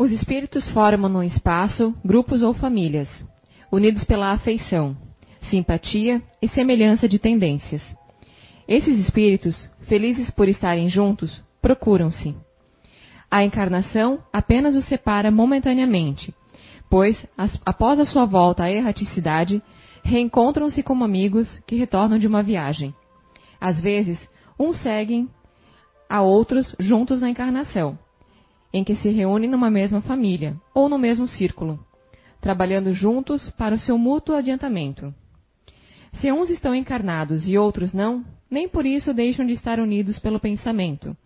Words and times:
Os 0.00 0.12
espíritos 0.12 0.66
formam 0.70 1.10
no 1.10 1.22
espaço 1.22 1.94
grupos 2.02 2.42
ou 2.42 2.54
famílias, 2.54 3.22
unidos 3.70 4.02
pela 4.02 4.32
afeição, 4.32 4.96
simpatia 5.50 6.22
e 6.40 6.48
semelhança 6.48 7.06
de 7.06 7.18
tendências. 7.18 7.82
Esses 8.66 8.98
espíritos, 8.98 9.68
felizes 9.82 10.30
por 10.30 10.48
estarem 10.48 10.88
juntos, 10.88 11.42
procuram-se. 11.60 12.34
A 13.30 13.44
encarnação 13.44 14.20
apenas 14.32 14.74
os 14.74 14.86
separa 14.86 15.30
momentaneamente, 15.30 16.34
pois, 16.88 17.22
após 17.66 18.00
a 18.00 18.06
sua 18.06 18.24
volta 18.24 18.62
à 18.62 18.72
erraticidade, 18.72 19.62
reencontram-se 20.02 20.82
como 20.82 21.04
amigos 21.04 21.60
que 21.66 21.76
retornam 21.76 22.18
de 22.18 22.26
uma 22.26 22.42
viagem. 22.42 22.94
Às 23.60 23.78
vezes, 23.78 24.18
uns 24.58 24.78
seguem 24.78 25.28
a 26.08 26.22
outros 26.22 26.74
juntos 26.78 27.20
na 27.20 27.28
encarnação, 27.28 27.98
em 28.72 28.84
que 28.84 28.94
se 28.96 29.08
reúnem 29.08 29.50
numa 29.50 29.70
mesma 29.70 30.00
família 30.00 30.56
ou 30.74 30.88
no 30.88 30.98
mesmo 30.98 31.26
círculo, 31.26 31.78
trabalhando 32.40 32.94
juntos 32.94 33.50
para 33.50 33.74
o 33.74 33.78
seu 33.78 33.98
mútuo 33.98 34.34
adiantamento. 34.34 35.14
Se 36.14 36.32
uns 36.32 36.50
estão 36.50 36.74
encarnados 36.74 37.46
e 37.46 37.56
outros 37.56 37.92
não, 37.92 38.24
nem 38.50 38.68
por 38.68 38.84
isso 38.84 39.14
deixam 39.14 39.46
de 39.46 39.52
estar 39.52 39.78
unidos 39.78 40.18
pelo 40.18 40.40
pensamento. 40.40 41.16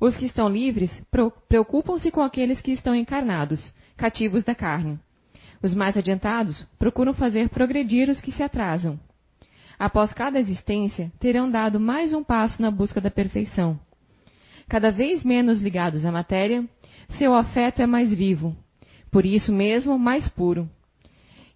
Os 0.00 0.16
que 0.16 0.26
estão 0.26 0.48
livres 0.48 1.02
preocupam-se 1.48 2.10
com 2.10 2.20
aqueles 2.20 2.60
que 2.60 2.72
estão 2.72 2.94
encarnados, 2.94 3.72
cativos 3.96 4.44
da 4.44 4.54
carne. 4.54 4.98
Os 5.62 5.74
mais 5.74 5.96
adiantados 5.96 6.64
procuram 6.78 7.12
fazer 7.12 7.48
progredir 7.48 8.08
os 8.08 8.20
que 8.20 8.30
se 8.30 8.42
atrasam. 8.42 8.98
Após 9.76 10.12
cada 10.12 10.38
existência, 10.38 11.12
terão 11.18 11.50
dado 11.50 11.80
mais 11.80 12.12
um 12.12 12.22
passo 12.22 12.60
na 12.62 12.70
busca 12.70 13.00
da 13.00 13.10
perfeição. 13.10 13.78
Cada 14.68 14.90
vez 14.90 15.24
menos 15.24 15.60
ligados 15.60 16.04
à 16.04 16.12
matéria, 16.12 16.64
seu 17.16 17.34
afeto 17.34 17.80
é 17.80 17.86
mais 17.86 18.12
vivo, 18.12 18.54
por 19.10 19.24
isso 19.24 19.52
mesmo 19.52 19.98
mais 19.98 20.28
puro. 20.28 20.68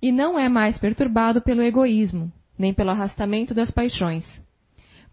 E 0.01 0.11
não 0.11 0.39
é 0.39 0.49
mais 0.49 0.79
perturbado 0.79 1.43
pelo 1.43 1.63
egoísmo, 1.63 2.33
nem 2.59 2.73
pelo 2.73 2.91
arrastamento 2.91 3.55
das 3.55 3.71
paixões. 3.71 4.25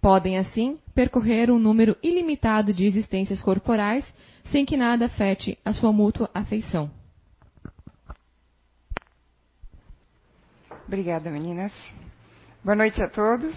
Podem, 0.02 0.38
assim, 0.38 0.80
percorrer 0.96 1.52
um 1.52 1.60
número 1.60 1.98
ilimitado 2.02 2.74
de 2.74 2.86
existências 2.86 3.42
corporais 3.42 4.06
sem 4.46 4.66
que 4.66 4.78
nada 4.78 5.06
afete 5.06 5.60
a 5.66 5.74
sua 5.74 5.92
mútua 5.92 6.30
afeição. 6.34 6.90
Obrigada, 10.88 11.30
meninas. 11.30 11.74
Boa 12.64 12.76
noite 12.76 13.02
a 13.02 13.10
todos. 13.10 13.56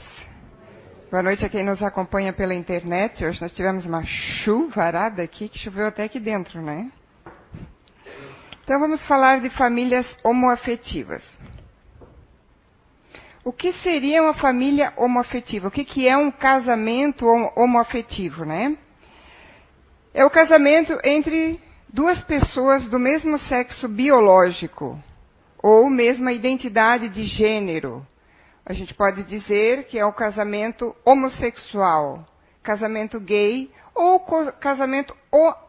Boa 1.13 1.23
noite 1.23 1.45
a 1.45 1.49
quem 1.51 1.63
nos 1.63 1.83
acompanha 1.83 2.33
pela 2.33 2.55
internet. 2.55 3.23
Hoje 3.23 3.39
nós 3.39 3.53
tivemos 3.53 3.85
uma 3.85 4.03
chuvarada 4.03 5.23
aqui, 5.23 5.47
que 5.47 5.59
choveu 5.59 5.87
até 5.87 6.05
aqui 6.05 6.19
dentro, 6.19 6.63
né? 6.63 6.91
Então 8.65 8.81
vamos 8.81 9.07
falar 9.07 9.39
de 9.39 9.51
famílias 9.51 10.07
homoafetivas. 10.25 11.23
O 13.45 13.53
que 13.53 13.75
seria 13.75 14.23
uma 14.23 14.33
família 14.33 14.95
homoafetiva? 14.97 15.69
O 15.69 15.71
que, 15.71 15.85
que 15.85 16.09
é 16.09 16.17
um 16.17 16.31
casamento 16.31 17.27
homoafetivo, 17.57 18.47
né? 18.47 18.75
É 20.15 20.25
o 20.25 20.31
casamento 20.31 20.99
entre 21.05 21.61
duas 21.93 22.25
pessoas 22.25 22.89
do 22.89 22.99
mesmo 22.99 23.39
sexo 23.39 23.87
biológico 23.87 24.99
ou 25.63 25.91
mesma 25.91 26.33
identidade 26.33 27.11
de 27.11 27.25
gênero. 27.25 28.03
A 28.65 28.73
gente 28.73 28.95
pode 28.95 29.25
dizer 29.25 29.85
que 29.85 29.99
é 29.99 30.05
o 30.05 30.13
casamento 30.13 30.95
homossexual, 31.05 32.25
casamento 32.63 33.19
gay 33.19 33.71
ou 33.95 34.21
casamento 34.61 35.17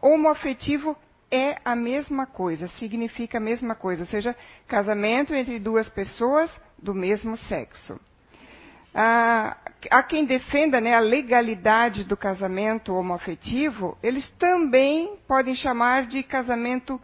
homoafetivo 0.00 0.96
é 1.30 1.56
a 1.64 1.74
mesma 1.74 2.26
coisa, 2.26 2.68
significa 2.68 3.38
a 3.38 3.40
mesma 3.40 3.74
coisa, 3.74 4.02
ou 4.02 4.06
seja, 4.06 4.36
casamento 4.68 5.34
entre 5.34 5.58
duas 5.58 5.88
pessoas 5.88 6.48
do 6.78 6.94
mesmo 6.94 7.36
sexo. 7.36 7.98
Ah, 8.94 9.56
há 9.90 10.02
quem 10.04 10.24
defenda 10.24 10.80
né, 10.80 10.94
a 10.94 11.00
legalidade 11.00 12.04
do 12.04 12.16
casamento 12.16 12.94
homoafetivo, 12.94 13.98
eles 14.00 14.28
também 14.38 15.16
podem 15.26 15.56
chamar 15.56 16.06
de 16.06 16.22
casamento 16.22 17.00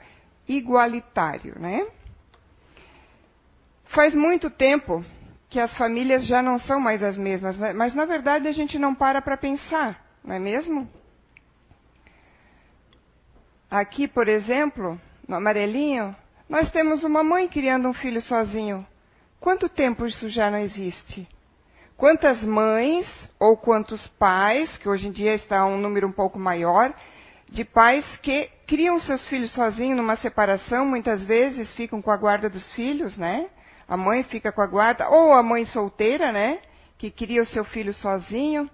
igualitário. 0.46 1.58
Né? 1.58 1.84
Faz 3.86 4.14
muito 4.14 4.48
tempo 4.48 5.04
que 5.50 5.58
as 5.58 5.74
famílias 5.76 6.24
já 6.24 6.40
não 6.40 6.58
são 6.58 6.78
mais 6.78 7.02
as 7.02 7.18
mesmas, 7.18 7.58
né? 7.58 7.72
mas 7.72 7.92
na 7.92 8.04
verdade 8.04 8.46
a 8.46 8.52
gente 8.52 8.78
não 8.78 8.94
para 8.94 9.20
para 9.20 9.36
pensar, 9.36 10.00
não 10.24 10.34
é 10.34 10.38
mesmo? 10.38 10.88
Aqui, 13.68 14.06
por 14.06 14.28
exemplo, 14.28 14.98
no 15.28 15.36
amarelinho, 15.36 16.14
nós 16.48 16.70
temos 16.70 17.02
uma 17.02 17.22
mãe 17.22 17.48
criando 17.48 17.88
um 17.88 17.92
filho 17.92 18.20
sozinho. 18.20 18.86
Quanto 19.40 19.68
tempo 19.68 20.06
isso 20.06 20.28
já 20.28 20.50
não 20.50 20.58
existe? 20.58 21.28
Quantas 21.96 22.42
mães 22.42 23.06
ou 23.38 23.56
quantos 23.56 24.06
pais, 24.18 24.76
que 24.78 24.88
hoje 24.88 25.08
em 25.08 25.12
dia 25.12 25.34
está 25.34 25.66
um 25.66 25.78
número 25.78 26.06
um 26.08 26.12
pouco 26.12 26.38
maior, 26.38 26.94
de 27.48 27.64
pais 27.64 28.04
que 28.18 28.48
criam 28.66 29.00
seus 29.00 29.26
filhos 29.28 29.52
sozinhos 29.52 29.96
numa 29.96 30.16
separação, 30.16 30.84
muitas 30.84 31.22
vezes 31.22 31.72
ficam 31.72 32.00
com 32.00 32.10
a 32.10 32.16
guarda 32.16 32.48
dos 32.48 32.72
filhos, 32.72 33.16
né? 33.16 33.50
A 33.90 33.96
mãe 33.96 34.22
fica 34.22 34.52
com 34.52 34.62
a 34.62 34.66
guarda, 34.68 35.08
ou 35.08 35.32
a 35.32 35.42
mãe 35.42 35.64
solteira, 35.64 36.30
né? 36.30 36.60
Que 36.96 37.10
cria 37.10 37.42
o 37.42 37.46
seu 37.46 37.64
filho 37.64 37.92
sozinho. 37.92 38.70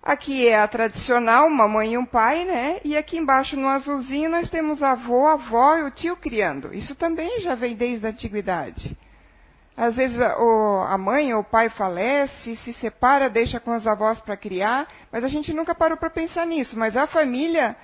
Aqui 0.00 0.46
é 0.46 0.60
a 0.60 0.68
tradicional, 0.68 1.48
uma 1.48 1.66
mãe 1.66 1.94
e 1.94 1.98
um 1.98 2.06
pai, 2.06 2.44
né? 2.44 2.80
E 2.84 2.96
aqui 2.96 3.18
embaixo 3.18 3.56
no 3.56 3.66
azulzinho 3.66 4.30
nós 4.30 4.48
temos 4.48 4.80
a 4.80 4.92
avó, 4.92 5.76
e 5.76 5.82
o 5.82 5.90
tio 5.90 6.14
criando. 6.14 6.72
Isso 6.72 6.94
também 6.94 7.40
já 7.40 7.56
vem 7.56 7.74
desde 7.74 8.06
a 8.06 8.10
antiguidade. 8.10 8.96
Às 9.76 9.96
vezes 9.96 10.20
a 10.20 10.96
mãe 10.96 11.34
ou 11.34 11.40
o 11.40 11.44
pai 11.44 11.68
falece, 11.70 12.54
se 12.56 12.72
separa, 12.74 13.28
deixa 13.28 13.58
com 13.58 13.74
os 13.74 13.88
avós 13.88 14.20
para 14.20 14.36
criar, 14.36 14.86
mas 15.10 15.24
a 15.24 15.28
gente 15.28 15.52
nunca 15.52 15.74
parou 15.74 15.98
para 15.98 16.10
pensar 16.10 16.46
nisso. 16.46 16.78
Mas 16.78 16.96
a 16.96 17.08
família 17.08 17.74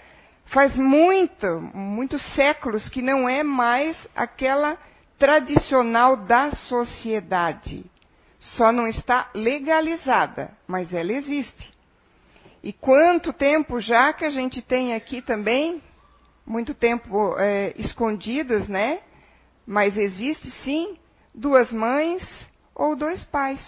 faz 0.44 0.77
muito, 0.77 1.47
muitos 1.75 2.23
séculos 2.34 2.88
que 2.88 3.03
não 3.03 3.28
é 3.28 3.43
mais 3.43 3.99
aquela 4.15 4.78
tradicional 5.19 6.16
da 6.16 6.50
sociedade. 6.53 7.84
Só 8.38 8.71
não 8.71 8.87
está 8.87 9.31
legalizada, 9.34 10.50
mas 10.66 10.93
ela 10.93 11.12
existe. 11.12 11.75
E 12.62 12.72
quanto 12.72 13.32
tempo 13.32 13.81
já 13.81 14.12
que 14.12 14.25
a 14.25 14.31
gente 14.31 14.60
tem 14.60 14.94
aqui 14.94 15.22
também, 15.22 15.82
muito 16.44 16.75
tempo 16.75 17.34
é, 17.38 17.72
escondidos, 17.76 18.69
né? 18.69 19.00
Mas 19.66 19.97
existe 19.97 20.50
sim 20.62 20.97
duas 21.34 21.72
mães 21.72 22.22
ou 22.75 22.94
dois 22.94 23.25
pais. 23.25 23.60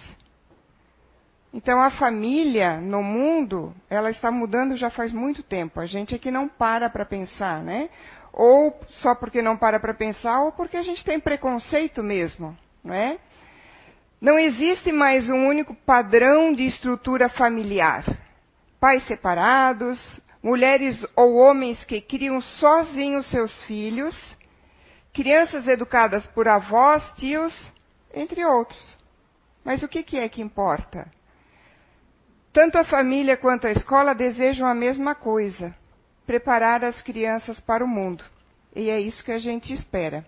Então 1.53 1.81
a 1.81 1.91
família 1.91 2.79
no 2.79 3.03
mundo, 3.03 3.75
ela 3.89 4.11
está 4.11 4.31
mudando 4.31 4.77
já 4.77 4.91
faz 4.91 5.13
muito 5.13 5.43
tempo. 5.43 5.81
A 5.81 5.87
gente 5.87 6.15
aqui 6.15 6.31
não 6.31 6.47
para 6.47 6.91
para 6.91 7.07
pensar, 7.07 7.63
né? 7.63 7.89
Ou 8.39 8.81
só 9.03 9.15
porque 9.15 9.43
não 9.43 9.59
para 9.59 9.79
para 9.79 9.93
pensar, 9.93 10.41
ou 10.41 10.53
porque 10.53 10.79
a 10.79 10.83
gente 10.83 11.05
tem 11.05 11.21
preconceito 11.21 12.03
mesmo, 12.03 12.57
não 12.83 12.95
é? 12.95 13.19
Não 14.19 14.39
existe 14.39 14.91
mais 14.93 15.29
um 15.29 15.47
único 15.47 15.75
padrão 15.75 16.55
de 16.55 16.65
estrutura 16.65 17.29
familiar 17.29 18.05
pais 18.81 19.05
separados, 19.07 20.21
mulheres 20.43 21.05
ou 21.17 21.37
homens 21.37 21.85
que 21.85 22.01
criam 22.01 22.41
sozinhos 22.41 23.27
seus 23.31 23.53
filhos, 23.65 24.17
crianças 25.13 25.67
educadas 25.67 26.25
por 26.27 26.49
avós, 26.49 27.03
tios, 27.15 27.53
entre 28.15 28.45
outros. 28.45 28.97
Mas 29.65 29.83
o 29.83 29.89
que, 29.89 30.03
que 30.03 30.19
é 30.19 30.29
que 30.29 30.41
importa? 30.41 31.11
Tanto 32.53 32.79
a 32.79 32.85
família 32.85 33.37
quanto 33.37 33.67
a 33.67 33.71
escola 33.71 34.15
desejam 34.15 34.67
a 34.67 34.75
mesma 34.75 35.15
coisa: 35.15 35.75
preparar 36.29 36.85
as 36.85 37.01
crianças 37.01 37.59
para 37.61 37.83
o 37.83 37.89
mundo. 37.89 38.23
E 38.77 38.91
é 38.91 39.01
isso 39.01 39.25
que 39.25 39.33
a 39.33 39.39
gente 39.39 39.73
espera. 39.73 40.27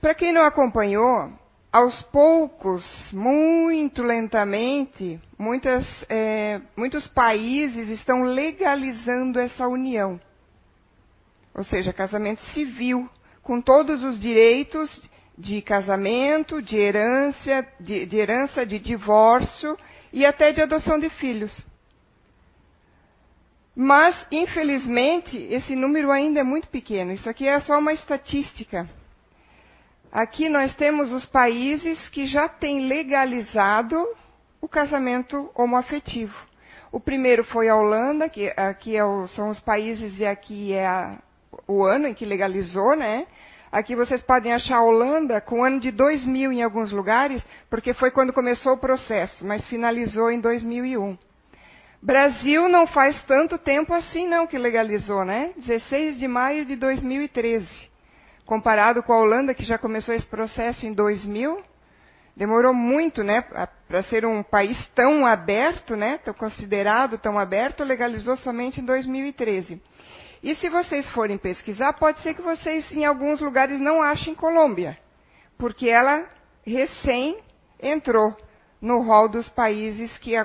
Para 0.00 0.14
quem 0.14 0.32
não 0.32 0.42
acompanhou, 0.44 1.30
aos 1.70 2.00
poucos, 2.04 2.82
muito 3.12 4.02
lentamente, 4.02 5.20
muitas, 5.38 5.84
é, 6.08 6.58
muitos 6.74 7.06
países 7.08 7.90
estão 7.90 8.22
legalizando 8.22 9.38
essa 9.38 9.68
união. 9.68 10.18
Ou 11.54 11.62
seja, 11.64 11.92
casamento 11.92 12.40
civil, 12.54 13.10
com 13.42 13.60
todos 13.60 14.02
os 14.02 14.18
direitos 14.18 14.88
de 15.36 15.60
casamento, 15.60 16.62
de 16.62 16.78
herança, 16.78 17.66
de, 17.78 18.06
de 18.06 18.16
herança, 18.16 18.64
de 18.64 18.78
divórcio 18.78 19.76
e 20.10 20.24
até 20.24 20.50
de 20.50 20.62
adoção 20.62 20.98
de 20.98 21.10
filhos. 21.10 21.67
Mas, 23.80 24.26
infelizmente, 24.32 25.36
esse 25.36 25.76
número 25.76 26.10
ainda 26.10 26.40
é 26.40 26.42
muito 26.42 26.66
pequeno. 26.66 27.12
Isso 27.12 27.30
aqui 27.30 27.46
é 27.46 27.60
só 27.60 27.78
uma 27.78 27.92
estatística. 27.92 28.90
Aqui 30.10 30.48
nós 30.48 30.74
temos 30.74 31.12
os 31.12 31.24
países 31.24 32.08
que 32.08 32.26
já 32.26 32.48
têm 32.48 32.88
legalizado 32.88 33.96
o 34.60 34.66
casamento 34.66 35.48
homoafetivo. 35.54 36.34
O 36.90 36.98
primeiro 36.98 37.44
foi 37.44 37.68
a 37.68 37.76
Holanda, 37.76 38.28
que 38.28 38.52
aqui 38.56 38.96
é 38.96 39.04
o, 39.04 39.28
são 39.28 39.48
os 39.48 39.60
países 39.60 40.18
e 40.18 40.26
aqui 40.26 40.72
é 40.72 40.84
a, 40.84 41.16
o 41.68 41.84
ano 41.84 42.08
em 42.08 42.14
que 42.14 42.24
legalizou, 42.24 42.96
né? 42.96 43.28
Aqui 43.70 43.94
vocês 43.94 44.20
podem 44.20 44.52
achar 44.52 44.78
a 44.78 44.82
Holanda 44.82 45.40
com 45.40 45.60
o 45.60 45.64
ano 45.64 45.78
de 45.78 45.92
2000 45.92 46.50
em 46.50 46.64
alguns 46.64 46.90
lugares, 46.90 47.44
porque 47.70 47.94
foi 47.94 48.10
quando 48.10 48.32
começou 48.32 48.72
o 48.72 48.78
processo, 48.78 49.46
mas 49.46 49.64
finalizou 49.68 50.32
em 50.32 50.40
2001. 50.40 51.27
Brasil 52.00 52.68
não 52.68 52.86
faz 52.86 53.20
tanto 53.24 53.58
tempo 53.58 53.92
assim 53.92 54.26
não 54.26 54.46
que 54.46 54.56
legalizou, 54.56 55.24
né? 55.24 55.52
16 55.56 56.18
de 56.18 56.28
maio 56.28 56.64
de 56.64 56.76
2013. 56.76 57.68
Comparado 58.46 59.02
com 59.02 59.12
a 59.12 59.18
Holanda, 59.18 59.52
que 59.52 59.64
já 59.64 59.76
começou 59.76 60.14
esse 60.14 60.26
processo 60.26 60.86
em 60.86 60.92
2000, 60.92 61.62
demorou 62.36 62.72
muito, 62.72 63.24
né, 63.24 63.42
para 63.42 64.02
ser 64.04 64.24
um 64.24 64.44
país 64.44 64.86
tão 64.94 65.26
aberto, 65.26 65.96
né, 65.96 66.18
tão 66.18 66.32
considerado 66.32 67.18
tão 67.18 67.36
aberto, 67.36 67.82
legalizou 67.82 68.36
somente 68.36 68.80
em 68.80 68.84
2013. 68.84 69.82
E 70.40 70.54
se 70.54 70.68
vocês 70.68 71.08
forem 71.08 71.36
pesquisar, 71.36 71.92
pode 71.94 72.20
ser 72.20 72.34
que 72.34 72.40
vocês 72.40 72.90
em 72.92 73.04
alguns 73.04 73.40
lugares 73.40 73.80
não 73.80 74.00
achem 74.00 74.36
Colômbia, 74.36 74.96
porque 75.58 75.88
ela 75.88 76.26
recém 76.64 77.38
entrou 77.82 78.36
no 78.80 79.02
rol 79.02 79.28
dos 79.28 79.48
países 79.48 80.16
que 80.18 80.36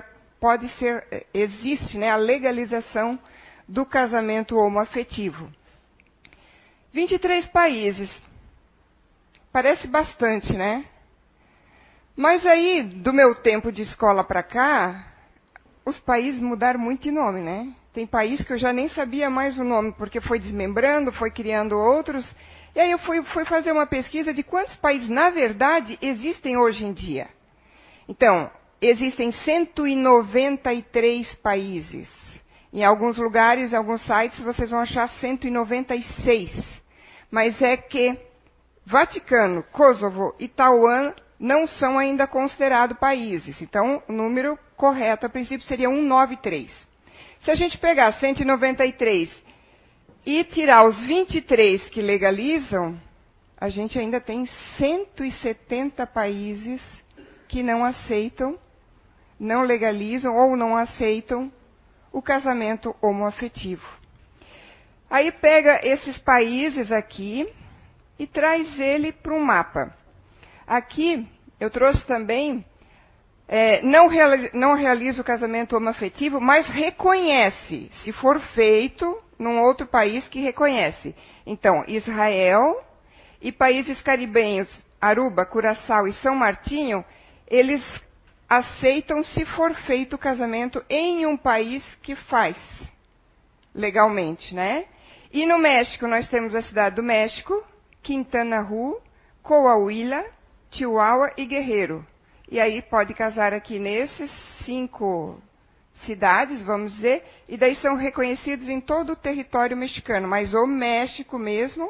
pode 0.44 0.68
ser, 0.78 1.08
eh, 1.10 1.26
existe 1.34 1.98
né, 1.98 2.10
a 2.10 2.18
legalização 2.18 3.18
do 3.66 3.86
casamento 3.86 4.58
homoafetivo. 4.58 5.50
23 6.92 7.48
países. 7.48 8.12
Parece 9.54 9.88
bastante, 9.88 10.52
né? 10.52 10.84
Mas 12.14 12.46
aí, 12.46 12.84
do 12.84 13.14
meu 13.14 13.36
tempo 13.36 13.72
de 13.72 13.84
escola 13.84 14.22
para 14.22 14.44
cá, 14.44 15.08
os 15.86 15.98
países 16.00 16.42
mudaram 16.42 16.78
muito 16.78 17.04
de 17.04 17.12
nome, 17.12 17.40
né? 17.40 17.74
Tem 17.94 18.06
país 18.06 18.46
que 18.46 18.52
eu 18.52 18.58
já 18.58 18.74
nem 18.74 18.90
sabia 18.90 19.30
mais 19.30 19.58
o 19.58 19.64
nome, 19.64 19.94
porque 19.94 20.20
foi 20.20 20.40
desmembrando, 20.40 21.14
foi 21.14 21.32
criando 21.32 21.78
outros. 21.78 22.30
E 22.76 22.82
aí 22.82 22.92
eu 22.92 23.00
fui, 23.00 23.24
fui 23.28 23.46
fazer 23.46 23.72
uma 23.72 23.88
pesquisa 23.88 24.34
de 24.34 24.44
quantos 24.44 24.76
países, 24.76 25.08
na 25.08 25.30
verdade, 25.30 25.98
existem 26.02 26.58
hoje 26.58 26.84
em 26.84 26.92
dia. 26.92 27.30
Então, 28.10 28.52
existem 28.88 29.32
193 29.32 31.36
países. 31.36 32.10
Em 32.72 32.84
alguns 32.84 33.18
lugares, 33.18 33.72
em 33.72 33.76
alguns 33.76 34.02
sites, 34.02 34.40
vocês 34.40 34.70
vão 34.70 34.80
achar 34.80 35.08
196. 35.08 36.52
Mas 37.30 37.62
é 37.62 37.78
que 37.78 38.18
Vaticano, 38.86 39.64
Kosovo 39.72 40.36
e 40.40 40.48
Taiwan 40.48 41.14
não 41.40 41.68
são 41.68 41.98
ainda 41.98 42.28
considerados 42.28 42.98
países. 42.98 43.62
Então, 43.62 44.02
o 44.08 44.12
número 44.12 44.58
correto, 44.76 45.26
a 45.26 45.30
princípio, 45.30 45.66
seria 45.68 45.90
193. 45.90 46.72
Se 47.42 47.52
a 47.52 47.56
gente 47.56 47.78
pegar 47.78 48.14
193 48.14 49.30
e 50.26 50.44
tirar 50.46 50.86
os 50.86 51.00
23 51.02 51.90
que 51.90 52.02
legalizam, 52.02 53.00
a 53.58 53.70
gente 53.70 54.00
ainda 54.00 54.20
tem 54.20 54.48
170 54.78 56.08
países 56.08 56.82
que 57.48 57.62
não 57.62 57.86
aceitam 57.86 58.58
não 59.44 59.64
legalizam 59.64 60.36
ou 60.36 60.56
não 60.56 60.76
aceitam 60.76 61.52
o 62.12 62.22
casamento 62.22 62.96
homoafetivo. 63.02 63.86
Aí 65.10 65.32
pega 65.32 65.86
esses 65.86 66.18
países 66.18 66.92
aqui 66.92 67.48
e 68.18 68.26
traz 68.26 68.80
ele 68.80 69.12
para 69.12 69.34
um 69.34 69.44
mapa. 69.44 69.94
Aqui 70.66 71.28
eu 71.60 71.70
trouxe 71.70 72.06
também, 72.06 72.66
é, 73.48 73.82
não, 73.82 74.08
realiza, 74.08 74.50
não 74.54 74.76
realiza 74.76 75.22
o 75.22 75.26
casamento 75.26 75.76
homoafetivo, 75.76 76.40
mas 76.40 76.66
reconhece, 76.68 77.92
se 78.02 78.14
for 78.14 78.40
feito 78.40 79.22
num 79.38 79.60
outro 79.62 79.86
país 79.86 80.28
que 80.30 80.40
reconhece. 80.40 81.14
Então, 81.46 81.84
Israel 81.88 82.82
e 83.42 83.52
países 83.52 84.02
caribenhos, 84.02 84.70
Aruba, 85.02 85.46
Curaçao 85.46 86.08
e 86.08 86.14
São 86.14 86.34
Martinho, 86.34 87.04
eles 87.46 87.84
aceitam 88.50 89.24
se 89.24 89.46
for 89.46 89.74
feito 89.74 90.16
o 90.16 90.20
casamento 90.20 90.84
em 90.90 91.26
um 91.26 91.38
país 91.38 91.84
que 92.02 92.16
faz 92.16 92.56
legalmente, 93.74 94.54
né? 94.54 94.86
E 95.32 95.46
no 95.46 95.58
México 95.58 96.08
nós 96.08 96.28
temos 96.28 96.54
a 96.54 96.62
cidade 96.62 96.96
do 96.96 97.04
México, 97.04 97.64
Quintana 98.04 98.62
Roo, 98.62 99.02
Coahuila, 99.42 100.24
Chihuahua 100.72 101.32
e 101.38 101.46
Guerreiro. 101.46 102.06
E 102.50 102.60
aí 102.60 102.82
pode 102.82 103.14
casar 103.14 103.54
aqui 103.54 103.80
nesses 103.80 104.32
cinco 104.64 105.42
cidades, 106.06 106.62
vamos 106.64 106.94
dizer, 106.94 107.24
e 107.48 107.58
daí 107.58 107.76
são 107.76 107.96
reconhecidos 107.96 108.68
em 108.68 108.82
todo 108.82 109.14
o 109.14 109.16
território 109.16 109.78
mexicano, 109.78 110.28
mas 110.28 110.54
o 110.54 110.66
México 110.66 111.38
mesmo 111.38 111.90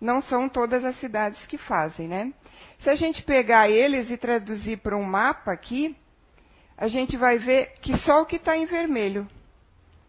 não 0.00 0.20
são 0.20 0.48
todas 0.48 0.84
as 0.84 0.96
cidades 0.96 1.44
que 1.46 1.58
fazem, 1.58 2.06
né? 2.08 2.32
Se 2.78 2.88
a 2.88 2.94
gente 2.94 3.22
pegar 3.22 3.68
eles 3.68 4.10
e 4.10 4.16
traduzir 4.16 4.78
para 4.78 4.96
um 4.96 5.02
mapa 5.02 5.52
aqui, 5.52 5.96
a 6.76 6.86
gente 6.86 7.16
vai 7.16 7.38
ver 7.38 7.72
que 7.80 7.96
só 7.98 8.22
o 8.22 8.26
que 8.26 8.36
está 8.36 8.56
em 8.56 8.66
vermelho 8.66 9.28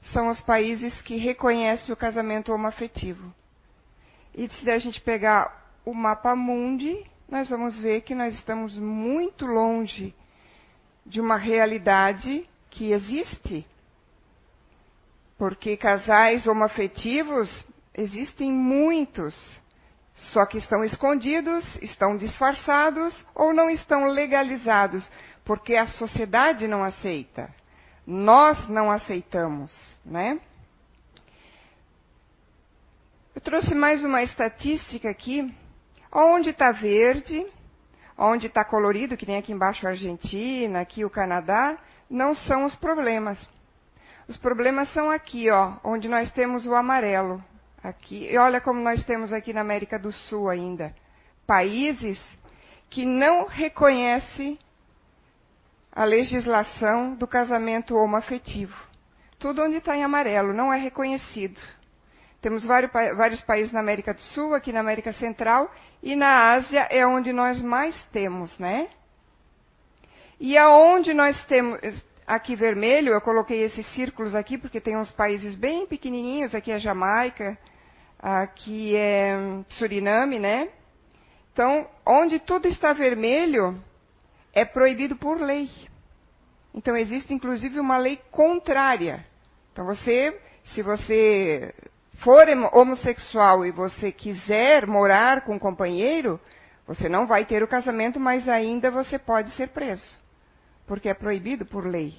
são 0.01 0.30
os 0.30 0.39
países 0.41 1.01
que 1.01 1.18
reconhecem 1.18 1.91
o 1.91 1.97
casamento 1.97 2.53
homoafetivo. 2.53 3.33
E 4.36 4.47
se 4.47 4.69
a 4.69 4.77
gente 4.77 5.01
pegar 5.01 5.74
o 5.83 5.94
mapa 5.94 6.36
mundi, 6.36 7.03
nós 7.27 7.50
vamos 7.50 7.77
ver 7.77 8.01
que 8.01 8.13
nós 8.13 8.36
estamos 8.36 8.77
muito 8.77 9.45
longe 9.45 10.13
de 11.06 11.19
uma 11.19 11.38
realidade 11.38 12.47
que 12.69 12.91
existe. 12.91 13.65
Porque 15.38 15.75
casais 15.75 16.45
homoafetivos 16.45 17.50
existem 17.94 18.51
muitos 18.51 19.36
só 20.31 20.45
que 20.45 20.57
estão 20.57 20.83
escondidos, 20.83 21.66
estão 21.81 22.18
disfarçados 22.18 23.25
ou 23.33 23.54
não 23.54 23.69
estão 23.69 24.06
legalizados, 24.06 25.10
porque 25.44 25.75
a 25.75 25.88
sociedade 25.88 26.68
não 26.68 26.83
aceita. 26.83 27.50
Nós 28.06 28.68
não 28.68 28.92
aceitamos, 28.92 29.71
né? 30.06 30.39
Eu 33.36 33.42
trouxe 33.42 33.74
mais 33.74 34.04
uma 34.04 34.21
estatística 34.21 35.10
aqui. 35.10 35.54
Onde 36.12 36.50
está 36.50 36.72
verde, 36.72 37.45
onde 38.18 38.48
está 38.48 38.65
colorido, 38.65 39.15
que 39.15 39.25
nem 39.25 39.38
aqui 39.38 39.54
embaixo 39.54 39.86
a 39.86 39.92
Argentina, 39.92 40.81
aqui 40.81 41.06
o 41.06 41.10
Canadá, 41.10 41.77
não 42.10 42.33
são 42.33 42.65
os 42.65 42.75
problemas. 42.75 43.39
Os 44.27 44.38
problemas 44.38 44.92
são 44.92 45.10
aqui, 45.10 45.50
ó, 45.50 45.74
onde 45.83 46.07
nós 46.10 46.31
temos 46.33 46.65
o 46.65 46.75
amarelo. 46.75 47.44
Aqui, 47.81 48.29
e 48.29 48.37
olha 48.37 48.59
como 48.59 48.81
nós 48.81 49.03
temos 49.05 49.31
aqui 49.31 49.53
na 49.53 49.62
América 49.62 49.98
do 49.98 50.12
Sul 50.12 50.50
ainda 50.50 50.93
países 51.50 52.19
que 52.91 53.07
não 53.07 53.48
reconhecem 53.48 54.59
a 55.91 56.03
legislação 56.03 57.15
do 57.15 57.25
casamento 57.25 57.95
homoafetivo. 57.95 58.75
Tudo 59.39 59.63
onde 59.63 59.77
está 59.77 59.98
em 59.98 60.03
amarelo 60.03 60.53
não 60.53 60.71
é 60.71 60.77
reconhecido. 60.77 61.59
Temos 62.39 62.63
vários, 62.63 62.91
vários, 62.91 63.41
países 63.41 63.71
na 63.71 63.79
América 63.79 64.13
do 64.13 64.21
Sul, 64.21 64.53
aqui 64.53 64.71
na 64.71 64.79
América 64.79 65.12
Central, 65.12 65.74
e 66.03 66.15
na 66.15 66.51
Ásia 66.53 66.88
é 66.91 67.05
onde 67.05 67.33
nós 67.33 67.59
mais 67.63 68.00
temos, 68.12 68.57
né? 68.59 68.88
E 70.39 70.55
aonde 70.55 71.15
nós 71.15 71.43
temos, 71.45 71.81
aqui 72.29 72.55
vermelho, 72.55 73.12
eu 73.12 73.21
coloquei 73.21 73.63
esses 73.63 73.83
círculos 73.95 74.36
aqui 74.36 74.55
porque 74.55 74.79
tem 74.79 74.95
uns 74.95 75.12
países 75.12 75.55
bem 75.55 75.88
pequenininhos, 75.88 76.53
aqui 76.53 76.71
é 76.71 76.79
Jamaica, 76.79 77.57
aqui 78.19 78.95
é 78.95 79.33
Suriname, 79.69 80.38
né? 80.38 80.69
Então, 81.51 81.89
onde 82.05 82.39
tudo 82.39 82.67
está 82.67 82.93
vermelho, 82.93 83.83
é 84.53 84.63
proibido 84.63 85.15
por 85.15 85.41
lei. 85.41 85.71
Então, 86.71 86.95
existe 86.95 87.33
inclusive 87.33 87.79
uma 87.79 87.98
lei 87.98 88.21
contrária. 88.29 89.25
Então, 89.74 89.83
você, 89.88 90.39
se 90.65 90.83
você 90.83 91.74
for 92.19 92.45
homossexual 92.71 93.65
e 93.65 93.71
você 93.71 94.12
quiser 94.12 94.86
morar 94.86 95.41
com 95.45 95.55
um 95.55 95.59
companheiro, 95.59 96.39
você 96.86 97.09
não 97.09 97.25
vai 97.25 97.43
ter 97.43 97.63
o 97.63 97.67
casamento, 97.67 98.19
mas 98.19 98.48
ainda 98.48 98.91
você 98.91 99.17
pode 99.17 99.50
ser 99.55 99.69
preso. 99.69 100.18
Porque 100.89 101.08
é 101.08 101.13
proibido 101.13 101.67
por 101.67 101.86
lei. 101.86 102.15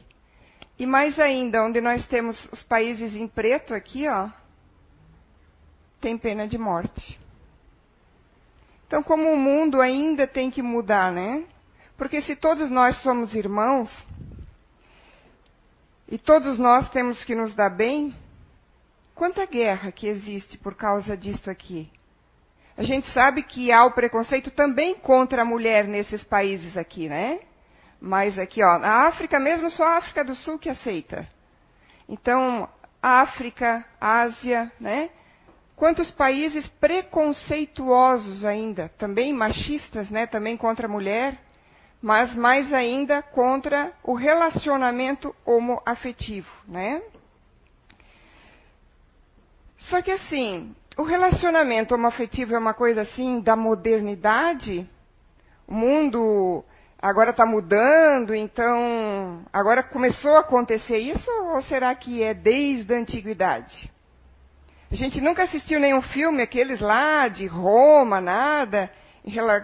E 0.78 0.86
mais 0.86 1.18
ainda, 1.18 1.60
onde 1.64 1.80
nós 1.80 2.06
temos 2.06 2.36
os 2.52 2.62
países 2.62 3.16
em 3.16 3.26
preto 3.26 3.74
aqui, 3.74 4.06
ó, 4.06 4.28
tem 6.00 6.16
pena 6.16 6.46
de 6.46 6.56
morte. 6.56 7.18
Então, 8.86 9.02
como 9.02 9.28
o 9.28 9.36
mundo 9.36 9.80
ainda 9.80 10.24
tem 10.24 10.52
que 10.52 10.62
mudar, 10.62 11.10
né? 11.10 11.44
Porque 11.96 12.22
se 12.22 12.36
todos 12.36 12.70
nós 12.70 12.96
somos 13.02 13.34
irmãos, 13.34 13.90
e 16.08 16.16
todos 16.16 16.56
nós 16.56 16.88
temos 16.90 17.24
que 17.24 17.34
nos 17.34 17.52
dar 17.52 17.70
bem, 17.70 18.14
quanta 19.16 19.44
guerra 19.46 19.90
que 19.90 20.06
existe 20.06 20.56
por 20.56 20.76
causa 20.76 21.16
disto 21.16 21.50
aqui? 21.50 21.90
A 22.76 22.84
gente 22.84 23.12
sabe 23.12 23.42
que 23.42 23.72
há 23.72 23.84
o 23.84 23.90
preconceito 23.94 24.52
também 24.52 24.94
contra 24.94 25.42
a 25.42 25.44
mulher 25.44 25.88
nesses 25.88 26.22
países 26.22 26.76
aqui, 26.76 27.08
né? 27.08 27.49
Mas 28.00 28.38
aqui, 28.38 28.62
ó, 28.64 28.78
na 28.78 29.06
África 29.08 29.38
mesmo, 29.38 29.68
só 29.70 29.84
a 29.84 29.96
África 29.98 30.24
do 30.24 30.34
Sul 30.34 30.58
que 30.58 30.70
aceita. 30.70 31.28
Então, 32.08 32.68
África, 33.02 33.84
Ásia, 34.00 34.72
né? 34.80 35.10
Quantos 35.76 36.10
países 36.10 36.66
preconceituosos 36.80 38.44
ainda, 38.44 38.90
também 38.98 39.32
machistas, 39.32 40.10
né, 40.10 40.26
também 40.26 40.56
contra 40.56 40.86
a 40.86 40.90
mulher, 40.90 41.38
mas 42.02 42.34
mais 42.34 42.72
ainda 42.72 43.22
contra 43.22 43.92
o 44.02 44.14
relacionamento 44.14 45.34
homoafetivo, 45.44 46.50
né? 46.66 47.02
Só 49.78 50.02
que 50.02 50.10
assim, 50.10 50.74
o 50.96 51.02
relacionamento 51.02 51.94
homoafetivo 51.94 52.54
é 52.54 52.58
uma 52.58 52.74
coisa 52.74 53.02
assim 53.02 53.40
da 53.40 53.56
modernidade? 53.56 54.88
O 55.66 55.72
mundo 55.72 56.62
agora 57.00 57.30
está 57.30 57.46
mudando, 57.46 58.34
então 58.34 59.42
agora 59.52 59.82
começou 59.82 60.36
a 60.36 60.40
acontecer 60.40 60.98
isso 60.98 61.30
ou 61.30 61.62
será 61.62 61.94
que 61.94 62.22
é 62.22 62.34
desde 62.34 62.92
a 62.92 62.98
antiguidade? 62.98 63.90
A 64.90 64.94
gente 64.94 65.20
nunca 65.20 65.44
assistiu 65.44 65.80
nenhum 65.80 66.02
filme, 66.02 66.42
aqueles 66.42 66.80
lá 66.80 67.28
de 67.28 67.46
Roma, 67.46 68.20
nada, 68.20 68.90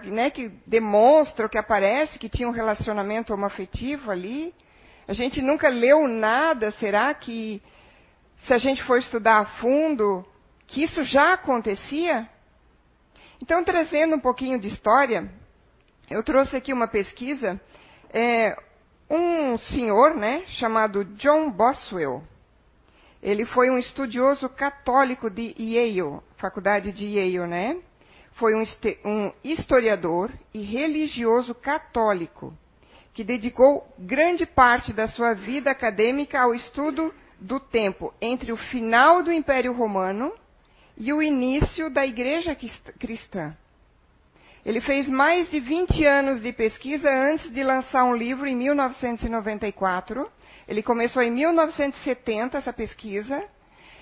né, 0.05 0.29
que 0.31 0.49
demonstram, 0.65 1.49
que 1.49 1.57
aparece 1.57 2.17
que 2.17 2.29
tinha 2.29 2.47
um 2.47 2.51
relacionamento 2.51 3.33
homoafetivo 3.33 4.09
ali. 4.09 4.53
A 5.07 5.13
gente 5.13 5.41
nunca 5.41 5.67
leu 5.67 6.07
nada, 6.07 6.71
será 6.71 7.13
que, 7.13 7.61
se 8.37 8.53
a 8.53 8.57
gente 8.57 8.81
for 8.83 8.97
estudar 8.99 9.39
a 9.39 9.45
fundo, 9.45 10.25
que 10.65 10.83
isso 10.83 11.03
já 11.03 11.33
acontecia? 11.33 12.27
Então, 13.41 13.63
trazendo 13.63 14.15
um 14.15 14.19
pouquinho 14.19 14.57
de 14.57 14.69
história, 14.69 15.29
eu 16.09 16.23
trouxe 16.23 16.55
aqui 16.55 16.71
uma 16.71 16.87
pesquisa, 16.87 17.59
é, 18.13 18.55
um 19.09 19.57
senhor, 19.57 20.15
né, 20.15 20.43
chamado 20.47 21.03
John 21.15 21.51
Boswell, 21.51 22.23
ele 23.21 23.45
foi 23.45 23.69
um 23.69 23.77
estudioso 23.77 24.47
católico 24.47 25.29
de 25.29 25.53
Yale, 25.59 26.21
faculdade 26.37 26.91
de 26.91 27.05
Yale, 27.05 27.49
né? 27.49 27.77
Foi 28.33 28.53
um, 28.53 28.63
um 29.03 29.31
historiador 29.43 30.31
e 30.53 30.61
religioso 30.61 31.55
católico 31.55 32.53
que 33.13 33.23
dedicou 33.23 33.83
grande 33.97 34.45
parte 34.45 34.93
da 34.93 35.07
sua 35.07 35.33
vida 35.33 35.71
acadêmica 35.71 36.39
ao 36.39 36.53
estudo 36.53 37.11
do 37.39 37.59
tempo 37.59 38.13
entre 38.21 38.51
o 38.51 38.57
final 38.57 39.23
do 39.23 39.31
Império 39.31 39.73
Romano 39.73 40.31
e 40.95 41.11
o 41.11 41.21
início 41.21 41.89
da 41.89 42.05
Igreja 42.05 42.55
Cristã. 42.99 43.57
Ele 44.67 44.81
fez 44.81 45.09
mais 45.09 45.49
de 45.49 45.59
20 45.59 46.05
anos 46.05 46.41
de 46.41 46.53
pesquisa 46.53 47.09
antes 47.09 47.51
de 47.51 47.63
lançar 47.63 48.03
um 48.03 48.15
livro 48.15 48.45
em 48.45 48.55
1994 48.55 50.29
ele 50.67 50.83
começou 50.83 51.21
em 51.21 51.31
1970 51.31 52.57
essa 52.57 52.73
pesquisa. 52.73 53.43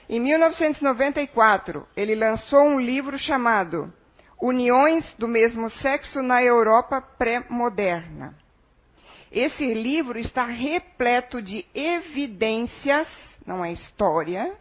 Em 0.10 0.20
1994, 0.20 1.88
ele 1.96 2.16
lançou 2.16 2.64
um 2.64 2.80
livro 2.80 3.18
chamado 3.20 3.94
Uniões 4.42 5.14
do 5.14 5.28
Mesmo 5.28 5.70
Sexo 5.70 6.22
na 6.24 6.44
Europa 6.44 7.02
Pré-Moderna. 7.02 8.36
Esse 9.32 9.74
livro 9.74 10.18
está 10.18 10.46
repleto 10.46 11.42
de 11.42 11.66
evidências, 11.74 13.08
não 13.46 13.64
é 13.64 13.72
história, 13.72 14.56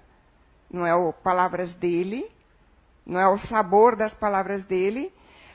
não 0.71 0.87
é 0.87 0.95
o 0.95 1.13
palavras 1.13 1.73
dele, 1.75 2.27
não 3.07 3.21
é 3.21 3.29
o 3.29 3.39
sabor 3.39 3.97
das 3.97 4.13
palavras 4.15 4.65
dele, 4.65 5.13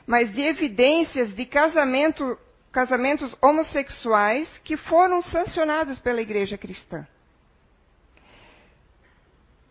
mas 0.09 0.33
de 0.33 0.41
evidências 0.41 1.35
de 1.35 1.45
casamento 1.45 2.35
casamentos 2.71 3.35
homossexuais 3.39 4.47
que 4.63 4.75
foram 4.75 5.21
sancionados 5.21 5.99
pela 5.99 6.19
igreja 6.19 6.57
cristã. 6.57 7.07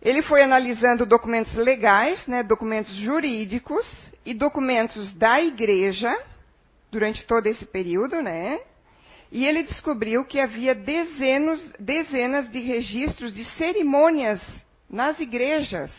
Ele 0.01 0.23
foi 0.23 0.43
analisando 0.43 1.05
documentos 1.05 1.55
legais, 1.55 2.25
né, 2.29 2.45
documentos 2.45 2.95
jurídicos 2.95 3.85
e 4.25 4.33
documentos 4.33 5.13
da 5.15 5.41
igreja 5.41 6.17
durante 6.89 7.27
todo 7.27 7.49
esse 7.49 7.67
período, 7.67 8.23
né? 8.23 8.61
E 9.33 9.45
ele 9.45 9.65
descobriu 9.65 10.25
que 10.25 10.39
havia 10.39 10.73
dezenas, 10.73 11.73
dezenas 11.81 12.49
de 12.49 12.61
registros 12.61 13.35
de 13.35 13.45
cerimônias 13.57 14.41
nas 14.89 15.19
igrejas, 15.19 15.93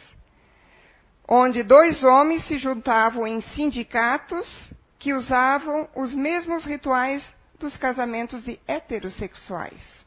onde 1.31 1.62
dois 1.62 2.03
homens 2.03 2.43
se 2.48 2.57
juntavam 2.57 3.27
em 3.27 3.39
sindicatos 3.39 4.71
que 4.98 5.13
usavam 5.13 5.88
os 5.95 6.13
mesmos 6.15 6.65
rituais 6.65 7.36
dos 7.59 7.77
casamentos 7.77 8.43
de 8.43 8.59
heterossexuais. 8.67 10.05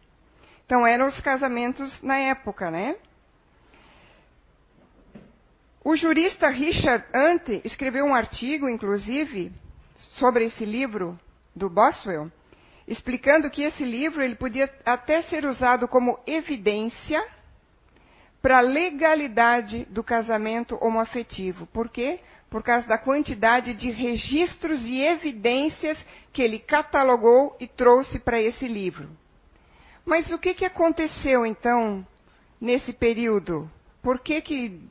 Então, 0.66 0.84
eram 0.84 1.06
os 1.06 1.20
casamentos 1.20 2.02
na 2.02 2.16
época, 2.16 2.72
né? 2.72 2.96
O 5.84 5.94
jurista 5.94 6.48
Richard 6.48 7.04
Ante 7.14 7.60
escreveu 7.64 8.04
um 8.04 8.14
artigo, 8.14 8.68
inclusive, 8.68 9.52
sobre 10.16 10.46
esse 10.46 10.64
livro 10.64 11.18
do 11.54 11.70
Boswell, 11.70 12.32
explicando 12.86 13.48
que 13.48 13.62
esse 13.62 13.84
livro 13.84 14.22
ele 14.22 14.34
podia 14.34 14.72
até 14.84 15.22
ser 15.22 15.46
usado 15.46 15.86
como 15.86 16.18
evidência 16.26 17.24
para 18.42 18.58
a 18.58 18.60
legalidade 18.60 19.86
do 19.86 20.02
casamento 20.02 20.76
homoafetivo. 20.80 21.66
Por 21.68 21.88
quê? 21.88 22.20
por 22.52 22.62
causa 22.62 22.86
da 22.86 22.98
quantidade 22.98 23.72
de 23.72 23.90
registros 23.90 24.78
e 24.84 25.00
evidências 25.00 25.96
que 26.34 26.42
ele 26.42 26.58
catalogou 26.58 27.56
e 27.58 27.66
trouxe 27.66 28.18
para 28.18 28.38
esse 28.38 28.68
livro. 28.68 29.08
Mas 30.04 30.30
o 30.30 30.38
que, 30.38 30.52
que 30.52 30.66
aconteceu 30.66 31.46
então 31.46 32.06
nesse 32.60 32.92
período? 32.92 33.70
Por 34.02 34.18
que, 34.18 34.42
que 34.42 34.86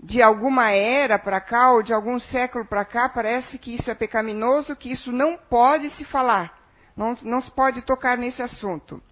de 0.00 0.22
alguma 0.22 0.70
era 0.70 1.18
para 1.18 1.38
cá 1.38 1.72
ou 1.72 1.82
de 1.82 1.92
algum 1.92 2.18
século 2.18 2.64
para 2.64 2.82
cá 2.82 3.10
parece 3.10 3.58
que 3.58 3.74
isso 3.74 3.90
é 3.90 3.94
pecaminoso, 3.94 4.74
que 4.74 4.90
isso 4.90 5.12
não 5.12 5.36
pode 5.36 5.90
se 5.90 6.06
falar, 6.06 6.58
não, 6.96 7.14
não 7.20 7.42
se 7.42 7.50
pode 7.50 7.82
tocar 7.82 8.16
nesse 8.16 8.42
assunto? 8.42 9.02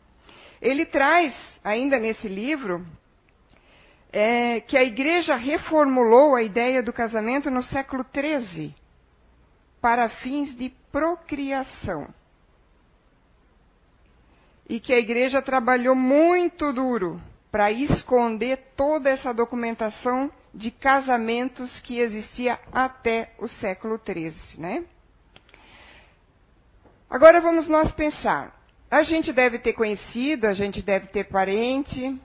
Ele 0.63 0.87
traz, 0.87 1.35
ainda 1.63 1.99
nesse 1.99 2.29
livro, 2.29 2.87
é, 4.13 4.61
que 4.61 4.77
a 4.77 4.83
igreja 4.83 5.37
reformulou 5.37 6.35
a 6.35 6.43
ideia 6.43 6.83
do 6.83 6.93
casamento 6.93 7.51
no 7.51 7.63
século 7.63 8.05
XIII 8.15 8.75
para 9.81 10.09
fins 10.09 10.55
de 10.57 10.71
procriação. 10.91 12.09
E 14.69 14.79
que 14.79 14.93
a 14.93 14.99
igreja 14.99 15.41
trabalhou 15.43 15.95
muito 15.95 16.73
duro 16.73 17.21
para 17.51 17.73
esconder 17.73 18.73
toda 18.77 19.11
essa 19.11 19.33
documentação 19.33 20.31
de 20.55 20.71
casamentos 20.71 21.81
que 21.81 21.99
existia 21.99 22.59
até 22.73 23.33
o 23.39 23.49
século 23.49 24.01
XIII, 24.05 24.61
né? 24.61 24.85
Agora 27.09 27.41
vamos 27.41 27.69
nós 27.69 27.91
pensar. 27.93 28.57
A 28.89 29.03
gente 29.03 29.33
deve 29.33 29.59
ter 29.59 29.73
conhecido, 29.73 30.47
a 30.47 30.55
gente 30.55 30.83
deve 30.83 31.09
ter 31.09 31.25
parente, 31.25 32.21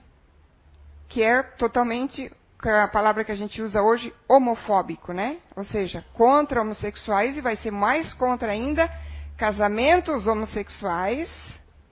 que 1.08 1.22
é 1.22 1.42
totalmente 1.42 2.30
a 2.62 2.88
palavra 2.88 3.24
que 3.24 3.32
a 3.32 3.36
gente 3.36 3.62
usa 3.62 3.82
hoje, 3.82 4.12
homofóbico, 4.28 5.12
né? 5.12 5.38
Ou 5.54 5.64
seja, 5.64 6.04
contra 6.14 6.60
homossexuais 6.60 7.36
e 7.36 7.40
vai 7.40 7.56
ser 7.56 7.70
mais 7.70 8.12
contra 8.14 8.50
ainda 8.50 8.90
casamentos 9.36 10.26
homossexuais 10.26 11.30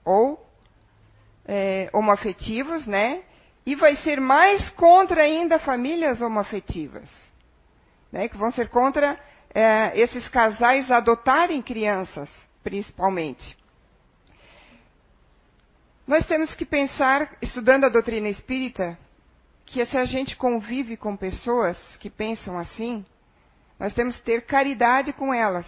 ou 0.03 0.43
é, 1.45 1.89
homoafetivos, 1.93 2.85
né? 2.85 3.21
E 3.65 3.75
vai 3.75 3.95
ser 3.97 4.19
mais 4.19 4.69
contra 4.71 5.21
ainda 5.21 5.59
famílias 5.59 6.21
homoafetivas, 6.21 7.09
né? 8.11 8.27
Que 8.27 8.37
vão 8.37 8.51
ser 8.51 8.69
contra 8.69 9.17
é, 9.53 9.97
esses 9.99 10.27
casais 10.27 10.91
adotarem 10.91 11.61
crianças, 11.61 12.29
principalmente. 12.63 13.55
Nós 16.05 16.25
temos 16.27 16.53
que 16.53 16.65
pensar, 16.65 17.35
estudando 17.41 17.85
a 17.85 17.89
doutrina 17.89 18.29
espírita, 18.29 18.97
que 19.65 19.85
se 19.85 19.97
a 19.97 20.05
gente 20.05 20.35
convive 20.35 20.95
com 20.95 21.17
pessoas 21.17 21.77
que 21.97 22.09
pensam 22.09 22.57
assim, 22.57 23.05
nós 23.79 23.93
temos 23.93 24.17
que 24.17 24.23
ter 24.23 24.45
caridade 24.45 25.11
com 25.13 25.33
elas. 25.33 25.65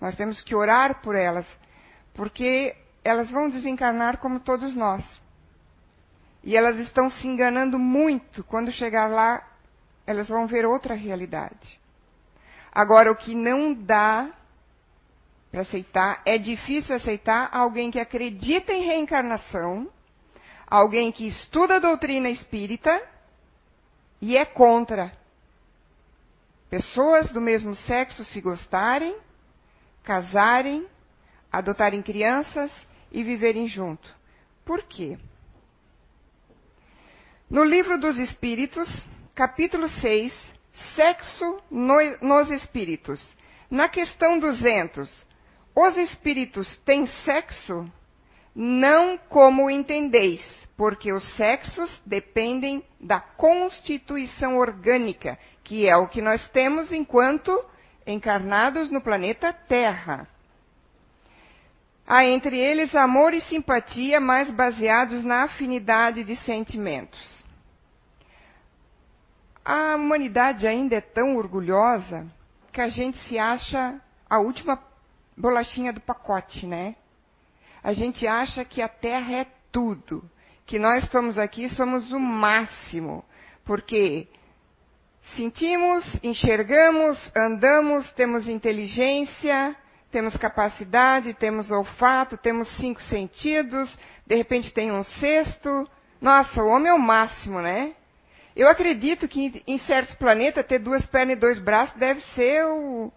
Nós 0.00 0.14
temos 0.16 0.40
que 0.40 0.54
orar 0.54 1.00
por 1.00 1.14
elas, 1.14 1.46
porque 2.12 2.76
elas 3.02 3.30
vão 3.30 3.48
desencarnar 3.48 4.18
como 4.18 4.40
todos 4.40 4.74
nós. 4.74 5.04
E 6.42 6.56
elas 6.56 6.78
estão 6.78 7.08
se 7.08 7.26
enganando 7.26 7.78
muito. 7.78 8.44
Quando 8.44 8.70
chegar 8.70 9.06
lá, 9.06 9.42
elas 10.06 10.28
vão 10.28 10.46
ver 10.46 10.66
outra 10.66 10.94
realidade. 10.94 11.80
Agora, 12.70 13.10
o 13.10 13.16
que 13.16 13.34
não 13.34 13.72
dá 13.72 14.30
para 15.50 15.62
aceitar, 15.62 16.20
é 16.26 16.36
difícil 16.36 16.94
aceitar 16.94 17.48
alguém 17.50 17.90
que 17.90 17.98
acredita 17.98 18.72
em 18.72 18.82
reencarnação, 18.82 19.88
alguém 20.66 21.10
que 21.10 21.26
estuda 21.26 21.76
a 21.76 21.80
doutrina 21.80 22.28
espírita 22.28 23.02
e 24.20 24.36
é 24.36 24.44
contra 24.44 25.12
pessoas 26.68 27.30
do 27.30 27.40
mesmo 27.40 27.74
sexo 27.74 28.24
se 28.24 28.40
gostarem, 28.40 29.16
casarem, 30.02 30.86
adotarem 31.52 32.02
crianças 32.02 32.72
e 33.12 33.22
viverem 33.22 33.68
junto. 33.68 34.08
Por 34.64 34.82
quê? 34.82 35.18
No 37.48 37.62
livro 37.62 37.98
dos 37.98 38.18
Espíritos, 38.18 38.88
capítulo 39.34 39.88
6, 39.88 40.56
Sexo 40.94 41.62
no, 41.70 41.96
nos 42.20 42.50
espíritos. 42.50 43.24
Na 43.70 43.88
questão 43.88 44.38
200, 44.38 45.26
os 45.74 45.96
espíritos 45.96 46.76
têm 46.84 47.06
sexo? 47.24 47.90
Não 48.54 49.18
como 49.18 49.70
entendeis, 49.70 50.42
porque 50.76 51.12
os 51.12 51.24
sexos 51.36 52.02
dependem 52.04 52.84
da 53.00 53.18
constituição 53.18 54.58
orgânica, 54.58 55.38
que 55.64 55.88
é 55.88 55.96
o 55.96 56.08
que 56.08 56.20
nós 56.20 56.46
temos 56.50 56.92
enquanto 56.92 57.64
encarnados 58.06 58.90
no 58.90 59.00
planeta 59.00 59.52
Terra. 59.52 60.28
Há 62.06 62.24
entre 62.24 62.56
eles 62.56 62.94
amor 62.94 63.34
e 63.34 63.40
simpatia, 63.40 64.20
mais 64.20 64.48
baseados 64.50 65.24
na 65.24 65.44
afinidade 65.44 66.22
de 66.22 66.36
sentimentos. 66.36 67.44
A 69.64 69.96
humanidade 69.96 70.68
ainda 70.68 70.94
é 70.94 71.00
tão 71.00 71.36
orgulhosa 71.36 72.24
que 72.72 72.80
a 72.80 72.88
gente 72.88 73.18
se 73.26 73.36
acha 73.36 74.00
a 74.30 74.38
última 74.38 74.80
bolachinha 75.36 75.92
do 75.92 76.00
pacote, 76.00 76.66
né? 76.66 76.94
A 77.82 77.92
gente 77.92 78.26
acha 78.26 78.64
que 78.64 78.80
a 78.80 78.88
Terra 78.88 79.32
é 79.32 79.46
tudo, 79.72 80.22
que 80.66 80.78
nós 80.78 81.04
estamos 81.04 81.38
aqui 81.38 81.68
somos 81.70 82.10
o 82.10 82.18
máximo, 82.18 83.24
porque 83.64 84.28
sentimos, 85.36 86.04
enxergamos, 86.22 87.18
andamos, 87.36 88.10
temos 88.12 88.48
inteligência, 88.48 89.76
temos 90.10 90.36
capacidade, 90.36 91.34
temos 91.34 91.70
olfato, 91.70 92.36
temos 92.36 92.68
cinco 92.78 93.00
sentidos, 93.02 93.96
de 94.26 94.34
repente 94.34 94.72
tem 94.74 94.90
um 94.90 95.04
sexto. 95.04 95.88
Nossa, 96.20 96.62
o 96.62 96.68
homem 96.68 96.88
é 96.88 96.94
o 96.94 96.98
máximo, 96.98 97.60
né? 97.60 97.94
Eu 98.54 98.68
acredito 98.68 99.28
que 99.28 99.62
em 99.66 99.78
certos 99.78 100.14
planetas 100.16 100.66
ter 100.66 100.78
duas 100.78 101.04
pernas 101.06 101.36
e 101.36 101.40
dois 101.40 101.58
braços 101.60 101.94
deve 101.96 102.22
ser 102.34 102.64
o, 102.64 103.12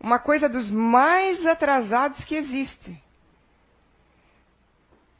uma 0.00 0.18
coisa 0.18 0.48
dos 0.48 0.70
mais 0.70 1.44
atrasados 1.44 2.24
que 2.24 2.36
existe. 2.36 3.05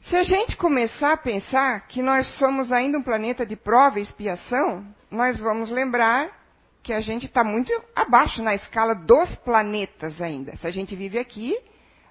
Se 0.07 0.15
a 0.15 0.23
gente 0.23 0.55
começar 0.55 1.11
a 1.11 1.17
pensar 1.17 1.85
que 1.89 2.01
nós 2.01 2.29
somos 2.37 2.71
ainda 2.71 2.97
um 2.97 3.03
planeta 3.03 3.45
de 3.45 3.57
prova 3.57 3.99
e 3.99 4.03
expiação, 4.03 4.87
nós 5.11 5.37
vamos 5.37 5.69
lembrar 5.69 6.29
que 6.81 6.93
a 6.93 7.01
gente 7.01 7.25
está 7.25 7.43
muito 7.43 7.69
abaixo 7.93 8.41
na 8.41 8.55
escala 8.55 8.95
dos 8.95 9.35
planetas 9.35 10.21
ainda. 10.21 10.55
Se 10.55 10.65
a 10.65 10.71
gente 10.71 10.95
vive 10.95 11.19
aqui, 11.19 11.59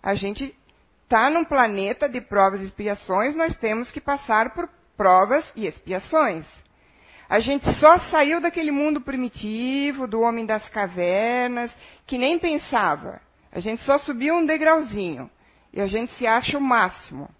a 0.03 0.15
gente 0.15 0.55
está 1.05 1.31
num 1.31 1.43
planeta 1.43 2.07
de 2.07 2.21
provas 2.21 2.61
e 2.61 2.65
expiações, 2.65 3.35
nós 3.35 3.57
temos 3.57 3.91
que 3.91 4.00
passar 4.00 4.53
por 4.53 4.69
provas 4.95 5.50
e 5.57 5.67
expiações. 5.67 6.45
A 7.31 7.41
gente 7.41 7.65
só 7.81 7.99
saiu 8.11 8.43
daquele 8.43 8.73
mundo 8.73 9.00
primitivo, 9.00 10.07
do 10.07 10.21
homem 10.21 10.45
das 10.45 10.69
cavernas, 10.69 11.75
que 12.07 12.19
nem 12.19 12.38
pensava. 12.38 13.23
A 13.50 13.59
gente 13.59 13.83
só 13.85 13.97
subiu 13.97 14.35
um 14.35 14.45
degrauzinho. 14.45 15.31
E 15.73 15.81
a 15.81 15.87
gente 15.87 16.12
se 16.17 16.26
acha 16.26 16.59
o 16.59 16.61
máximo. 16.61 17.31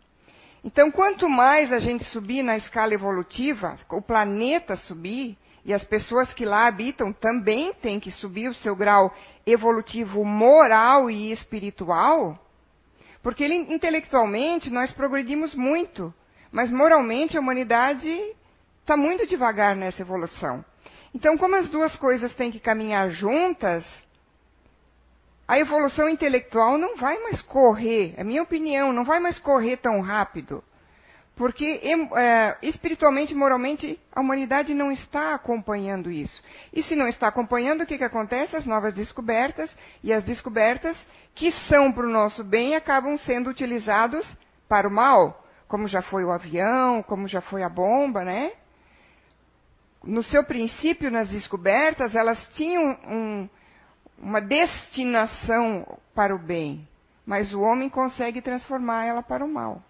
Então, 0.67 0.91
quanto 0.91 1.29
mais 1.29 1.73
a 1.73 1.79
gente 1.79 2.03
subir 2.07 2.43
na 2.43 2.57
escala 2.57 2.93
evolutiva, 2.93 3.79
o 3.89 4.03
planeta 4.03 4.75
subir, 4.75 5.39
e 5.65 5.73
as 5.73 5.85
pessoas 5.85 6.33
que 6.35 6.45
lá 6.45 6.67
habitam 6.67 7.13
também 7.13 7.73
têm 7.75 8.01
que 8.01 8.11
subir 8.11 8.49
o 8.49 8.55
seu 8.55 8.75
grau 8.75 9.15
evolutivo 9.47 10.25
moral 10.25 11.09
e 11.09 11.31
espiritual, 11.31 12.37
porque 13.23 13.47
intelectualmente 13.47 14.69
nós 14.69 14.91
progredimos 14.91 15.55
muito, 15.55 16.13
mas 16.51 16.69
moralmente 16.69 17.37
a 17.37 17.41
humanidade 17.41 18.11
está 18.81 18.97
muito 18.97 19.25
devagar 19.25 19.77
nessa 19.77 20.03
evolução. 20.03 20.65
Então, 21.15 21.39
como 21.39 21.55
as 21.55 21.69
duas 21.69 21.95
coisas 21.95 22.35
têm 22.35 22.51
que 22.51 22.59
caminhar 22.59 23.09
juntas, 23.11 23.87
a 25.49 25.59
evolução 25.59 26.09
intelectual 26.09 26.77
não 26.77 26.97
vai 26.97 27.19
mais 27.21 27.41
correr, 27.43 28.15
é 28.17 28.25
minha 28.25 28.43
opinião, 28.43 28.93
não 28.93 29.05
vai 29.05 29.21
mais 29.21 29.39
correr 29.39 29.77
tão 29.77 30.01
rápido. 30.01 30.63
Porque 31.37 31.81
é, 32.17 32.57
espiritualmente 32.63 33.35
e 33.35 33.37
moralmente 33.37 34.01
a 34.11 34.23
humanidade 34.23 34.73
não 34.73 34.91
está 34.91 35.35
acompanhando 35.35 36.11
isso. 36.11 36.43
E 36.73 36.83
se 36.83 36.97
não 36.97 37.07
está 37.07 37.29
acompanhando, 37.29 37.83
o 37.83 37.87
que, 37.87 37.99
que 37.99 38.05
acontece? 38.05 38.57
As 38.57 38.65
novas 38.65 38.95
descobertas 38.95 39.71
e 40.03 40.15
as 40.15 40.25
descobertas 40.25 40.97
que 41.35 41.53
são 41.69 41.93
para 41.93 42.07
o 42.07 42.11
nosso 42.11 42.43
bem 42.43 42.75
acabam 42.75 43.19
sendo 43.19 43.51
utilizados 43.51 44.27
para 44.67 44.89
o 44.89 44.91
mal, 44.91 45.45
como 45.69 45.87
já 45.87 46.01
foi 46.01 46.25
o 46.25 46.33
avião, 46.33 47.03
como 47.03 47.29
já 47.29 47.43
foi 47.43 47.63
a 47.63 47.69
bomba, 47.69 48.25
né? 48.25 48.53
No 50.03 50.23
seu 50.23 50.43
princípio, 50.43 51.11
nas 51.11 51.29
descobertas, 51.29 52.15
elas 52.15 52.39
tinham 52.55 52.99
um, 53.07 53.49
uma 54.19 54.41
destinação 54.41 55.99
para 56.15 56.35
o 56.35 56.39
bem, 56.39 56.87
mas 57.25 57.53
o 57.53 57.61
homem 57.61 57.89
consegue 57.89 58.41
transformar 58.41 59.05
ela 59.05 59.23
para 59.23 59.45
o 59.45 59.53
mal. 59.53 59.83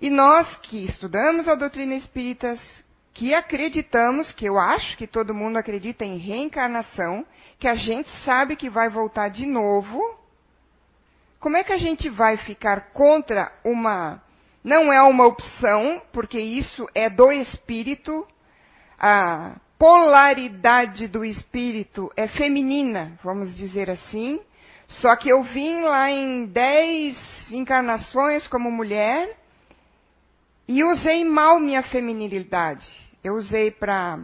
E 0.00 0.10
nós 0.10 0.56
que 0.58 0.84
estudamos 0.84 1.48
a 1.48 1.54
doutrina 1.54 1.94
espírita, 1.94 2.58
que 3.12 3.32
acreditamos, 3.32 4.32
que 4.32 4.44
eu 4.44 4.58
acho 4.58 4.96
que 4.96 5.06
todo 5.06 5.34
mundo 5.34 5.56
acredita 5.56 6.04
em 6.04 6.18
reencarnação, 6.18 7.24
que 7.58 7.68
a 7.68 7.76
gente 7.76 8.10
sabe 8.24 8.56
que 8.56 8.68
vai 8.68 8.90
voltar 8.90 9.28
de 9.28 9.46
novo, 9.46 10.18
como 11.38 11.56
é 11.56 11.62
que 11.62 11.72
a 11.72 11.78
gente 11.78 12.08
vai 12.08 12.36
ficar 12.38 12.92
contra 12.92 13.52
uma. 13.64 14.22
Não 14.64 14.92
é 14.92 15.02
uma 15.02 15.26
opção, 15.26 16.00
porque 16.12 16.40
isso 16.40 16.88
é 16.94 17.10
do 17.10 17.30
espírito, 17.30 18.26
a 18.98 19.56
polaridade 19.78 21.08
do 21.08 21.24
espírito 21.24 22.10
é 22.16 22.28
feminina, 22.28 23.18
vamos 23.22 23.54
dizer 23.54 23.90
assim. 23.90 24.40
Só 24.86 25.16
que 25.16 25.28
eu 25.28 25.42
vim 25.42 25.80
lá 25.80 26.10
em 26.10 26.46
dez 26.46 27.16
encarnações 27.50 28.46
como 28.46 28.70
mulher 28.70 29.36
e 30.68 30.82
usei 30.84 31.24
mal 31.24 31.58
minha 31.58 31.82
feminilidade. 31.82 32.86
Eu 33.22 33.34
usei 33.34 33.70
para 33.70 34.18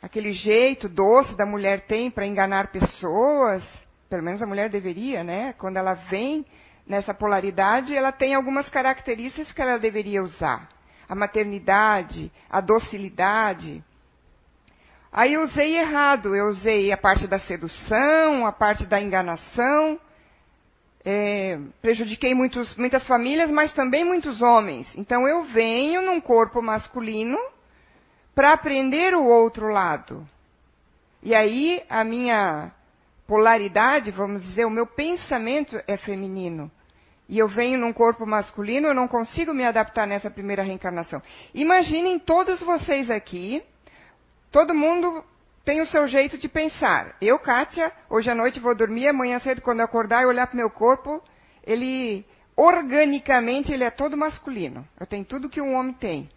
aquele 0.00 0.32
jeito 0.32 0.88
doce 0.88 1.36
da 1.36 1.44
mulher 1.44 1.82
tem 1.82 2.10
para 2.10 2.26
enganar 2.26 2.68
pessoas, 2.68 3.64
pelo 4.08 4.22
menos 4.22 4.42
a 4.42 4.46
mulher 4.46 4.70
deveria, 4.70 5.22
né? 5.22 5.52
Quando 5.54 5.76
ela 5.76 5.94
vem 5.94 6.44
nessa 6.86 7.14
polaridade, 7.14 7.94
ela 7.94 8.12
tem 8.12 8.34
algumas 8.34 8.68
características 8.68 9.52
que 9.52 9.60
ela 9.62 9.78
deveria 9.78 10.22
usar. 10.22 10.68
A 11.10 11.14
maternidade, 11.16 12.30
a 12.48 12.60
docilidade. 12.60 13.84
Aí 15.12 15.34
eu 15.34 15.42
usei 15.42 15.76
errado, 15.76 16.36
eu 16.36 16.46
usei 16.46 16.92
a 16.92 16.96
parte 16.96 17.26
da 17.26 17.40
sedução, 17.40 18.46
a 18.46 18.52
parte 18.52 18.86
da 18.86 19.02
enganação, 19.02 19.98
é, 21.04 21.58
prejudiquei 21.82 22.34
muitos, 22.34 22.76
muitas 22.76 23.06
famílias, 23.06 23.50
mas 23.50 23.72
também 23.72 24.04
muitos 24.04 24.40
homens. 24.40 24.92
Então 24.96 25.26
eu 25.26 25.44
venho 25.44 26.00
num 26.02 26.20
corpo 26.20 26.62
masculino 26.62 27.38
para 28.34 28.52
aprender 28.52 29.14
o 29.14 29.24
outro 29.24 29.68
lado. 29.68 30.26
E 31.22 31.34
aí 31.34 31.82
a 31.88 32.04
minha 32.04 32.70
polaridade, 33.26 34.10
vamos 34.10 34.42
dizer, 34.42 34.64
o 34.64 34.70
meu 34.70 34.86
pensamento 34.86 35.80
é 35.86 35.96
feminino. 35.96 36.70
E 37.30 37.38
eu 37.38 37.46
venho 37.46 37.78
num 37.78 37.92
corpo 37.92 38.26
masculino, 38.26 38.88
eu 38.88 38.94
não 38.94 39.06
consigo 39.06 39.54
me 39.54 39.64
adaptar 39.64 40.04
nessa 40.04 40.28
primeira 40.28 40.64
reencarnação. 40.64 41.22
Imaginem 41.54 42.18
todos 42.18 42.60
vocês 42.60 43.08
aqui, 43.08 43.62
todo 44.50 44.74
mundo 44.74 45.24
tem 45.64 45.80
o 45.80 45.86
seu 45.86 46.08
jeito 46.08 46.36
de 46.36 46.48
pensar. 46.48 47.14
Eu, 47.20 47.38
Kátia, 47.38 47.92
hoje 48.10 48.28
à 48.28 48.34
noite 48.34 48.58
vou 48.58 48.74
dormir, 48.74 49.06
amanhã 49.06 49.38
cedo, 49.38 49.62
quando 49.62 49.78
eu 49.78 49.84
acordar 49.84 50.24
e 50.24 50.26
olhar 50.26 50.48
para 50.48 50.54
o 50.54 50.56
meu 50.56 50.70
corpo, 50.70 51.22
ele, 51.64 52.26
organicamente, 52.56 53.72
ele 53.72 53.84
é 53.84 53.90
todo 53.90 54.16
masculino. 54.16 54.84
Eu 54.98 55.06
tenho 55.06 55.24
tudo 55.24 55.48
que 55.48 55.60
um 55.60 55.76
homem 55.76 55.92
tem. 55.92 56.28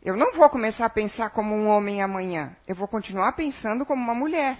Eu 0.00 0.16
não 0.16 0.32
vou 0.34 0.48
começar 0.48 0.86
a 0.86 0.90
pensar 0.90 1.30
como 1.30 1.56
um 1.56 1.66
homem 1.66 2.00
amanhã. 2.00 2.54
Eu 2.68 2.76
vou 2.76 2.86
continuar 2.86 3.32
pensando 3.32 3.84
como 3.84 4.00
uma 4.00 4.14
mulher. 4.14 4.58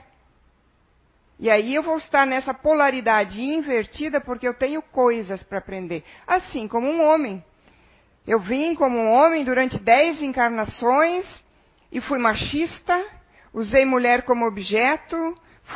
E 1.38 1.50
aí 1.50 1.74
eu 1.74 1.82
vou 1.82 1.98
estar 1.98 2.26
nessa 2.26 2.54
polaridade 2.54 3.40
invertida 3.40 4.20
porque 4.20 4.46
eu 4.46 4.54
tenho 4.54 4.80
coisas 4.80 5.42
para 5.42 5.58
aprender. 5.58 6.04
Assim 6.26 6.68
como 6.68 6.88
um 6.88 7.02
homem. 7.02 7.44
Eu 8.26 8.40
vim 8.40 8.74
como 8.74 8.96
um 8.96 9.12
homem 9.12 9.44
durante 9.44 9.78
dez 9.78 10.22
encarnações 10.22 11.26
e 11.92 12.00
fui 12.00 12.18
machista, 12.18 13.04
Usei 13.54 13.84
mulher 13.84 14.22
como 14.22 14.46
objeto, 14.46 15.16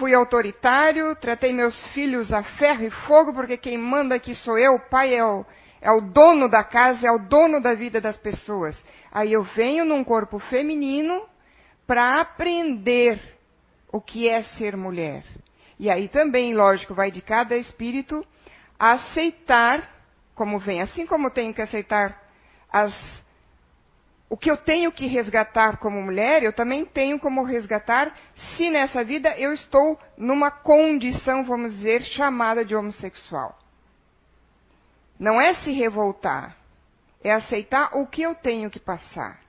fui 0.01 0.13
autoritário, 0.13 1.15
tratei 1.15 1.53
meus 1.53 1.81
filhos 1.95 2.33
a 2.33 2.43
ferro 2.43 2.83
e 2.83 2.91
fogo, 2.91 3.33
porque 3.33 3.57
quem 3.57 3.79
manda 3.79 4.17
aqui 4.17 4.35
sou 4.35 4.59
eu, 4.59 4.75
o 4.75 4.91
pai 4.91 5.15
é 5.15 5.25
o, 5.25 5.47
é 5.81 5.93
o 5.93 6.01
dono 6.01 6.51
da 6.51 6.65
casa, 6.65 7.07
é 7.07 7.13
o 7.13 7.21
dono 7.21 7.63
da 7.63 7.75
vida 7.75 8.01
das 8.01 8.17
pessoas. 8.17 8.85
Aí 9.13 9.33
eu 9.33 9.45
venho 9.45 9.85
num 9.85 10.03
corpo 10.03 10.41
feminino 10.41 11.23
para 11.87 12.21
aprender 12.21 13.21
o 13.93 14.01
que 14.01 14.29
é 14.29 14.43
ser 14.43 14.77
mulher. 14.77 15.23
E 15.79 15.91
aí 15.91 16.09
também, 16.09 16.55
lógico, 16.55 16.95
vai 16.95 17.11
de 17.11 17.23
cada 17.23 17.57
espírito 17.57 18.27
aceitar 18.79 19.89
como 20.35 20.59
vem. 20.59 20.81
Assim 20.83 21.07
como 21.07 21.31
tenho 21.31 21.55
que 21.55 21.63
aceitar 21.63 22.21
as 22.71 22.93
o 24.31 24.37
que 24.37 24.51
eu 24.51 24.59
tenho 24.59 24.93
que 24.93 25.07
resgatar 25.07 25.79
como 25.79 26.03
mulher, 26.03 26.43
eu 26.43 26.53
também 26.53 26.85
tenho 26.85 27.19
como 27.19 27.43
resgatar 27.45 28.15
se 28.35 28.69
nessa 28.69 29.03
vida 29.03 29.31
eu 29.39 29.55
estou 29.55 29.99
numa 30.19 30.51
condição, 30.51 31.45
vamos 31.45 31.75
dizer, 31.75 32.03
chamada 32.03 32.63
de 32.63 32.77
homossexual. 32.77 33.59
Não 35.19 35.41
é 35.41 35.55
se 35.55 35.73
revoltar, 35.73 36.57
é 37.25 37.33
aceitar 37.33 37.97
o 37.97 38.07
que 38.07 38.21
eu 38.21 38.35
tenho 38.35 38.71
que 38.71 38.79
passar. 38.79 39.41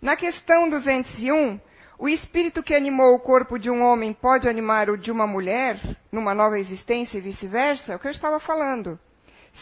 Na 0.00 0.16
questão 0.16 0.68
201, 0.70 1.60
o 2.04 2.08
espírito 2.08 2.62
que 2.62 2.74
animou 2.74 3.14
o 3.14 3.18
corpo 3.18 3.58
de 3.58 3.70
um 3.70 3.82
homem 3.82 4.12
pode 4.12 4.46
animar 4.46 4.90
o 4.90 4.98
de 4.98 5.10
uma 5.10 5.26
mulher 5.26 5.80
numa 6.12 6.34
nova 6.34 6.58
existência 6.58 7.16
e 7.16 7.20
vice-versa? 7.22 7.94
É 7.94 7.96
o 7.96 7.98
que 7.98 8.06
eu 8.06 8.12
estava 8.12 8.38
falando. 8.38 9.00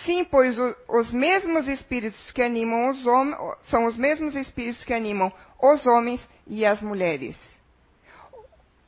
Sim, 0.05 0.25
pois 0.25 0.59
o, 0.59 0.75
os 0.89 1.13
mesmos 1.13 1.69
espíritos 1.69 2.33
que 2.33 2.43
animam 2.43 2.89
os 2.89 3.07
homens 3.07 3.37
são 3.71 3.85
os 3.85 3.97
mesmos 3.97 4.35
espíritos 4.35 4.83
que 4.83 4.93
animam 4.93 5.33
os 5.63 5.87
homens 5.87 6.21
e 6.45 6.67
as 6.67 6.83
mulheres. 6.83 7.37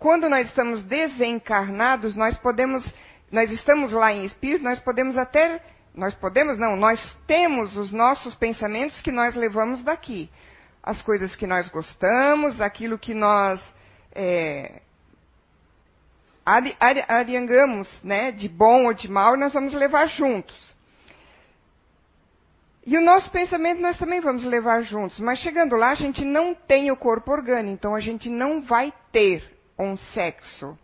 Quando 0.01 0.29
nós 0.29 0.49
estamos 0.49 0.83
desencarnados, 0.83 2.17
nós 2.17 2.37
podemos, 2.39 2.85
nós 3.31 3.53
estamos 3.53 3.93
lá 3.93 4.13
em 4.13 4.25
espírito, 4.25 4.65
nós 4.65 4.81
podemos 4.81 5.17
até, 5.17 5.63
nós 5.95 6.13
podemos 6.13 6.59
não, 6.59 6.75
nós 6.75 7.01
temos 7.25 7.77
os 7.77 7.93
nossos 7.93 8.35
pensamentos 8.35 9.01
que 9.01 9.13
nós 9.13 9.37
levamos 9.37 9.81
daqui, 9.85 10.29
as 10.85 11.01
coisas 11.01 11.35
que 11.35 11.47
nós 11.47 11.67
gostamos, 11.69 12.61
aquilo 12.61 12.99
que 12.99 13.15
nós 13.15 13.59
é, 14.15 14.83
ariangamos, 17.09 17.89
né, 18.03 18.31
de 18.31 18.47
bom 18.49 18.85
ou 18.85 18.93
de 18.93 19.11
mal, 19.11 19.35
nós 19.35 19.55
vamos 19.55 19.73
levar 19.73 20.07
juntos. 20.09 20.75
E 22.87 22.99
o 22.99 23.01
nosso 23.01 23.31
pensamento 23.31 23.81
nós 23.81 23.97
também 23.97 24.21
vamos 24.21 24.45
levar 24.45 24.83
juntos, 24.83 25.19
mas 25.19 25.39
chegando 25.39 25.75
lá 25.75 25.93
a 25.93 25.95
gente 25.95 26.23
não 26.23 26.55
tem 26.55 26.91
o 26.91 26.97
corpo 26.97 27.33
orgânico, 27.33 27.73
então 27.73 27.95
a 27.95 28.01
gente 28.01 28.29
não 28.29 28.61
vai 28.61 28.93
ter 29.11 29.43
um 29.79 29.97
sexo. 29.97 30.79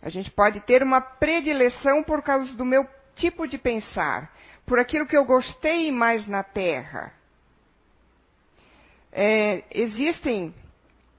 A 0.00 0.08
gente 0.08 0.30
pode 0.30 0.60
ter 0.60 0.82
uma 0.82 1.02
predileção 1.02 2.02
por 2.02 2.22
causa 2.22 2.54
do 2.54 2.64
meu 2.64 2.86
tipo 3.14 3.46
de 3.46 3.58
pensar, 3.58 4.32
por 4.64 4.78
aquilo 4.78 5.06
que 5.06 5.16
eu 5.16 5.26
gostei 5.26 5.92
mais 5.92 6.26
na 6.26 6.42
Terra. 6.42 7.12
É, 9.12 9.64
existem 9.70 10.54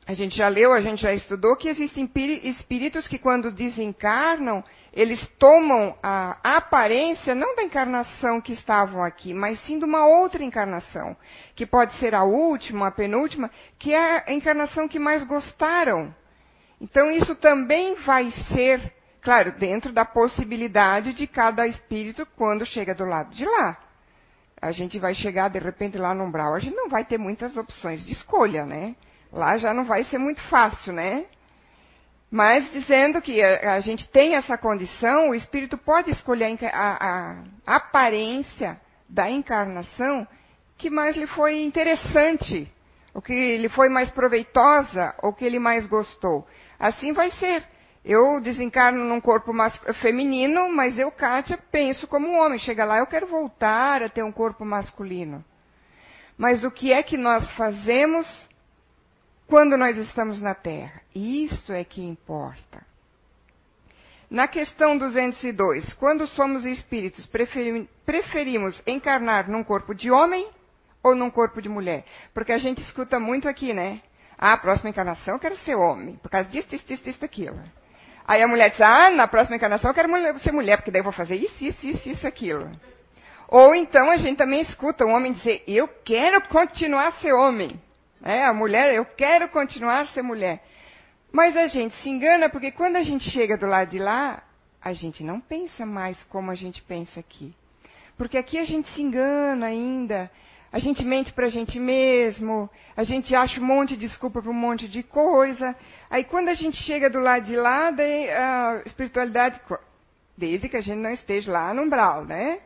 a 0.05 0.13
gente 0.13 0.35
já 0.35 0.49
leu, 0.49 0.73
a 0.73 0.81
gente 0.81 1.01
já 1.01 1.13
estudou 1.13 1.55
que 1.55 1.69
existem 1.69 2.09
espíritos 2.43 3.07
que, 3.07 3.17
quando 3.17 3.49
desencarnam, 3.49 4.61
eles 4.91 5.25
tomam 5.39 5.95
a 6.03 6.37
aparência 6.43 7.33
não 7.33 7.55
da 7.55 7.63
encarnação 7.63 8.41
que 8.41 8.51
estavam 8.51 9.01
aqui, 9.01 9.33
mas 9.33 9.61
sim 9.61 9.79
de 9.79 9.85
uma 9.85 10.05
outra 10.05 10.43
encarnação, 10.43 11.15
que 11.55 11.65
pode 11.65 11.95
ser 11.99 12.13
a 12.13 12.23
última, 12.23 12.87
a 12.87 12.91
penúltima, 12.91 13.49
que 13.79 13.93
é 13.93 14.29
a 14.29 14.33
encarnação 14.33 14.89
que 14.89 14.99
mais 14.99 15.23
gostaram. 15.23 16.13
Então, 16.81 17.09
isso 17.09 17.33
também 17.35 17.95
vai 17.95 18.29
ser, 18.53 18.93
claro, 19.21 19.53
dentro 19.53 19.93
da 19.93 20.03
possibilidade 20.03 21.13
de 21.13 21.25
cada 21.25 21.65
espírito 21.65 22.27
quando 22.35 22.65
chega 22.65 22.93
do 22.93 23.05
lado 23.05 23.33
de 23.33 23.45
lá. 23.45 23.77
A 24.63 24.71
gente 24.71 24.97
vai 24.97 25.13
chegar, 25.13 25.49
de 25.49 25.59
repente, 25.59 25.97
lá 25.97 26.13
no 26.13 26.23
umbral, 26.23 26.53
a 26.53 26.59
gente 26.59 26.73
não 26.73 26.87
vai 26.87 27.03
ter 27.03 27.17
muitas 27.17 27.57
opções 27.57 28.05
de 28.05 28.13
escolha, 28.13 28.65
né? 28.65 28.95
Lá 29.29 29.57
já 29.57 29.73
não 29.73 29.83
vai 29.83 30.05
ser 30.05 30.17
muito 30.17 30.41
fácil, 30.43 30.93
né? 30.93 31.25
Mas 32.31 32.71
dizendo 32.71 33.21
que 33.21 33.43
a, 33.43 33.73
a 33.73 33.79
gente 33.81 34.07
tem 34.09 34.35
essa 34.35 34.57
condição, 34.57 35.31
o 35.31 35.35
espírito 35.35 35.77
pode 35.77 36.11
escolher 36.11 36.57
a, 36.71 37.43
a, 37.67 37.75
aparência 37.75 38.79
da 39.09 39.29
encarnação 39.29 40.25
que 40.77 40.89
mais 40.89 41.17
lhe 41.17 41.27
foi 41.27 41.61
interessante, 41.61 42.71
o 43.13 43.21
que 43.21 43.57
lhe 43.57 43.67
foi 43.67 43.89
mais 43.89 44.09
proveitosa, 44.11 45.13
ou 45.21 45.33
que 45.33 45.43
ele 45.43 45.59
mais 45.59 45.85
gostou. 45.85 46.47
Assim 46.79 47.11
vai 47.11 47.31
ser. 47.31 47.65
Eu 48.05 48.41
desencarno 48.41 49.05
num 49.05 49.21
corpo 49.21 49.53
feminino, 50.01 50.69
mas 50.69 50.99
eu, 50.99 51.09
Kátia, 51.11 51.57
penso 51.71 52.05
como 52.07 52.27
um 52.27 52.37
homem. 52.37 52.59
Chega 52.59 52.83
lá, 52.83 52.97
eu 52.97 53.07
quero 53.07 53.27
voltar 53.27 54.03
a 54.03 54.09
ter 54.09 54.23
um 54.23 54.31
corpo 54.31 54.65
masculino. 54.65 55.43
Mas 56.37 56.63
o 56.63 56.71
que 56.71 56.91
é 56.91 57.01
que 57.01 57.17
nós 57.17 57.49
fazemos 57.51 58.27
quando 59.47 59.77
nós 59.77 59.97
estamos 59.97 60.41
na 60.41 60.55
Terra. 60.55 61.01
Isso 61.13 61.71
é 61.71 61.83
que 61.83 62.01
importa. 62.01 62.83
Na 64.29 64.47
questão 64.47 64.97
202, 64.97 65.93
quando 65.93 66.25
somos 66.25 66.65
espíritos, 66.65 67.29
preferimos 68.05 68.81
encarnar 68.87 69.47
num 69.47 69.63
corpo 69.63 69.93
de 69.93 70.09
homem 70.09 70.49
ou 71.03 71.15
num 71.15 71.29
corpo 71.29 71.61
de 71.61 71.69
mulher? 71.69 72.03
Porque 72.33 72.51
a 72.51 72.57
gente 72.57 72.81
escuta 72.81 73.19
muito 73.19 73.47
aqui, 73.47 73.73
né? 73.73 74.01
Ah, 74.37 74.57
próxima 74.57 74.89
encarnação 74.89 75.35
eu 75.35 75.39
quero 75.39 75.55
ser 75.57 75.75
homem, 75.75 76.15
por 76.15 76.31
causa 76.31 76.49
disso, 76.49 76.67
disso, 76.67 76.85
disso, 76.87 77.03
disso, 77.03 77.23
aquilo. 77.23 77.61
Aí 78.27 78.41
a 78.41 78.47
mulher 78.47 78.69
diz, 78.69 78.81
ah, 78.81 79.09
na 79.09 79.27
próxima 79.27 79.57
encarnação 79.57 79.91
eu 79.91 79.95
quero 79.95 80.39
ser 80.39 80.51
mulher, 80.51 80.77
porque 80.77 80.91
daí 80.91 80.99
eu 80.99 81.03
vou 81.03 81.13
fazer 81.13 81.35
isso, 81.35 81.63
isso, 81.63 81.85
isso, 81.85 82.09
isso, 82.09 82.27
aquilo. 82.27 82.71
Ou 83.49 83.75
então 83.75 84.09
a 84.09 84.17
gente 84.17 84.37
também 84.37 84.61
escuta 84.61 85.05
um 85.05 85.13
homem 85.13 85.33
dizer, 85.33 85.63
eu 85.67 85.87
quero 85.87 86.41
continuar 86.47 87.07
a 87.07 87.11
ser 87.13 87.33
homem. 87.33 87.79
É, 88.23 88.45
a 88.45 88.53
mulher, 88.53 88.93
eu 88.93 89.05
quero 89.05 89.49
continuar 89.49 89.99
a 89.99 90.05
ser 90.05 90.21
mulher. 90.21 90.63
Mas 91.31 91.57
a 91.57 91.67
gente 91.67 91.95
se 91.97 92.09
engana 92.09 92.49
porque 92.49 92.71
quando 92.71 92.95
a 92.95 93.03
gente 93.03 93.29
chega 93.29 93.57
do 93.57 93.65
lado 93.65 93.89
de 93.89 93.99
lá, 93.99 94.41
a 94.81 94.93
gente 94.93 95.23
não 95.23 95.41
pensa 95.41 95.85
mais 95.85 96.21
como 96.23 96.49
a 96.49 96.55
gente 96.55 96.81
pensa 96.81 97.19
aqui. 97.19 97.53
Porque 98.17 98.37
aqui 98.37 98.57
a 98.57 98.65
gente 98.65 98.89
se 98.91 99.01
engana 99.01 99.65
ainda, 99.65 100.31
a 100.73 100.79
gente 100.79 101.05
mente 101.05 101.31
para 101.31 101.45
a 101.45 101.49
gente 101.49 101.79
mesmo, 101.79 102.67
a 102.97 103.03
gente 103.03 103.35
acha 103.35 103.61
um 103.61 103.63
monte 103.63 103.95
de 103.95 104.07
desculpa 104.07 104.41
para 104.41 104.49
um 104.49 104.55
monte 104.55 104.87
de 104.87 105.03
coisa. 105.03 105.75
Aí 106.09 106.23
quando 106.23 106.49
a 106.49 106.55
gente 106.55 106.77
chega 106.77 107.11
do 107.11 107.19
lado 107.19 107.45
de 107.45 107.55
lá, 107.55 107.91
daí 107.91 108.27
a 108.31 108.81
espiritualidade, 108.83 109.61
desde 110.35 110.67
que 110.67 110.75
a 110.75 110.81
gente 110.81 110.97
não 110.97 111.11
esteja 111.11 111.51
lá 111.51 111.71
no 111.75 111.83
umbral, 111.83 112.25
né? 112.25 112.59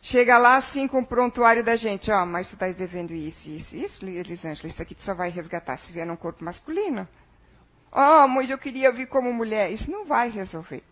Chega 0.00 0.38
lá 0.38 0.58
assim 0.58 0.86
com 0.86 1.00
o 1.00 1.06
prontuário 1.06 1.64
da 1.64 1.74
gente, 1.74 2.08
ó, 2.12 2.24
mas 2.24 2.46
tu 2.46 2.52
estás 2.52 2.76
devendo 2.76 3.12
isso, 3.12 3.48
isso, 3.48 3.74
isso, 3.74 4.06
Elisângela, 4.06 4.68
isso 4.68 4.80
aqui 4.80 4.94
tu 4.94 5.02
só 5.02 5.12
vai 5.12 5.28
resgatar 5.28 5.78
se 5.78 5.92
vier 5.92 6.06
num 6.06 6.14
corpo 6.14 6.44
masculino. 6.44 7.08
Ó, 7.90 8.24
oh, 8.24 8.28
mas 8.28 8.48
eu 8.48 8.58
queria 8.58 8.92
vir 8.92 9.08
como 9.08 9.32
mulher. 9.32 9.72
Isso 9.72 9.90
não 9.90 10.04
vai 10.04 10.30
resolver. 10.30 10.84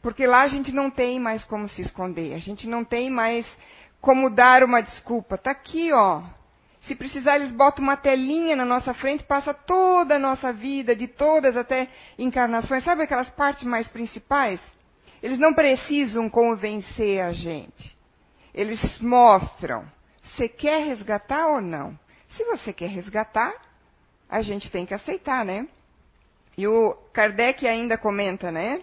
Porque 0.00 0.26
lá 0.26 0.42
a 0.42 0.48
gente 0.48 0.72
não 0.72 0.90
tem 0.90 1.20
mais 1.20 1.44
como 1.44 1.68
se 1.68 1.82
esconder, 1.82 2.32
a 2.32 2.38
gente 2.38 2.66
não 2.66 2.82
tem 2.82 3.10
mais 3.10 3.44
como 4.08 4.30
dar 4.30 4.64
uma 4.64 4.80
desculpa. 4.80 5.36
Tá 5.36 5.50
aqui, 5.50 5.92
ó. 5.92 6.22
Se 6.80 6.96
precisar, 6.96 7.36
eles 7.36 7.52
botam 7.52 7.84
uma 7.84 7.94
telinha 7.94 8.56
na 8.56 8.64
nossa 8.64 8.94
frente, 8.94 9.22
passa 9.22 9.52
toda 9.52 10.16
a 10.16 10.18
nossa 10.18 10.50
vida, 10.50 10.96
de 10.96 11.06
todas 11.06 11.58
até 11.58 11.88
encarnações. 12.18 12.82
Sabe 12.84 13.02
aquelas 13.02 13.28
partes 13.28 13.64
mais 13.64 13.86
principais? 13.86 14.58
Eles 15.22 15.38
não 15.38 15.52
precisam 15.52 16.30
convencer 16.30 17.20
a 17.20 17.34
gente. 17.34 17.94
Eles 18.54 18.98
mostram, 18.98 19.84
você 20.22 20.48
quer 20.48 20.86
resgatar 20.86 21.46
ou 21.48 21.60
não? 21.60 21.94
Se 22.28 22.42
você 22.44 22.72
quer 22.72 22.88
resgatar, 22.88 23.52
a 24.26 24.40
gente 24.40 24.70
tem 24.70 24.86
que 24.86 24.94
aceitar, 24.94 25.44
né? 25.44 25.68
E 26.56 26.66
o 26.66 26.94
Kardec 27.12 27.68
ainda 27.68 27.98
comenta, 27.98 28.50
né? 28.50 28.80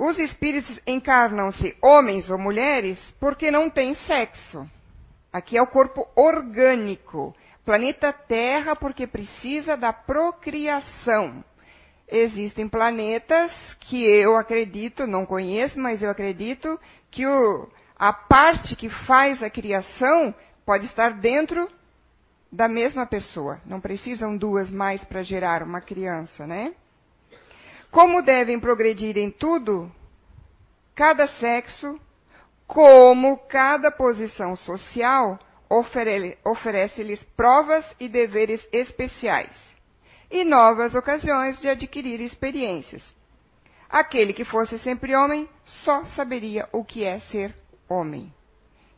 Os 0.00 0.18
espíritos 0.18 0.80
encarnam-se 0.86 1.76
homens 1.82 2.30
ou 2.30 2.38
mulheres 2.38 2.98
porque 3.20 3.50
não 3.50 3.68
têm 3.68 3.92
sexo. 3.92 4.66
Aqui 5.30 5.58
é 5.58 5.62
o 5.62 5.66
corpo 5.66 6.08
orgânico. 6.16 7.36
Planeta 7.66 8.10
Terra 8.10 8.74
porque 8.74 9.06
precisa 9.06 9.76
da 9.76 9.92
procriação. 9.92 11.44
Existem 12.08 12.66
planetas 12.66 13.52
que 13.78 14.02
eu 14.02 14.38
acredito, 14.38 15.06
não 15.06 15.26
conheço, 15.26 15.78
mas 15.78 16.02
eu 16.02 16.08
acredito 16.08 16.80
que 17.10 17.26
o, 17.26 17.68
a 17.94 18.10
parte 18.10 18.74
que 18.76 18.88
faz 18.88 19.42
a 19.42 19.50
criação 19.50 20.34
pode 20.64 20.86
estar 20.86 21.20
dentro 21.20 21.70
da 22.50 22.68
mesma 22.68 23.04
pessoa. 23.04 23.60
Não 23.66 23.82
precisam 23.82 24.34
duas 24.34 24.70
mais 24.70 25.04
para 25.04 25.22
gerar 25.22 25.62
uma 25.62 25.82
criança, 25.82 26.46
né? 26.46 26.72
Como 27.90 28.22
devem 28.22 28.60
progredir 28.60 29.16
em 29.18 29.30
tudo, 29.30 29.90
cada 30.94 31.26
sexo, 31.26 32.00
como 32.66 33.36
cada 33.48 33.90
posição 33.90 34.54
social, 34.54 35.38
oferece-lhes 36.44 37.22
provas 37.36 37.84
e 37.98 38.08
deveres 38.08 38.66
especiais 38.72 39.70
e 40.30 40.44
novas 40.44 40.94
ocasiões 40.94 41.60
de 41.60 41.68
adquirir 41.68 42.20
experiências. 42.20 43.02
Aquele 43.88 44.32
que 44.32 44.44
fosse 44.44 44.78
sempre 44.78 45.16
homem 45.16 45.48
só 45.64 46.04
saberia 46.04 46.68
o 46.72 46.84
que 46.84 47.04
é 47.04 47.18
ser 47.18 47.54
homem. 47.88 48.32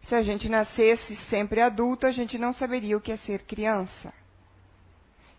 Se 0.02 0.14
a 0.14 0.20
gente 0.22 0.48
nascesse 0.48 1.16
sempre 1.30 1.60
adulto, 1.60 2.06
a 2.06 2.10
gente 2.10 2.36
não 2.36 2.52
saberia 2.52 2.96
o 2.96 3.00
que 3.00 3.12
é 3.12 3.16
ser 3.16 3.42
criança. 3.42 4.12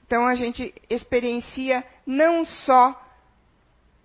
Então 0.07 0.25
a 0.25 0.33
gente 0.33 0.73
experiencia 0.89 1.85
não 2.05 2.45
só 2.45 2.99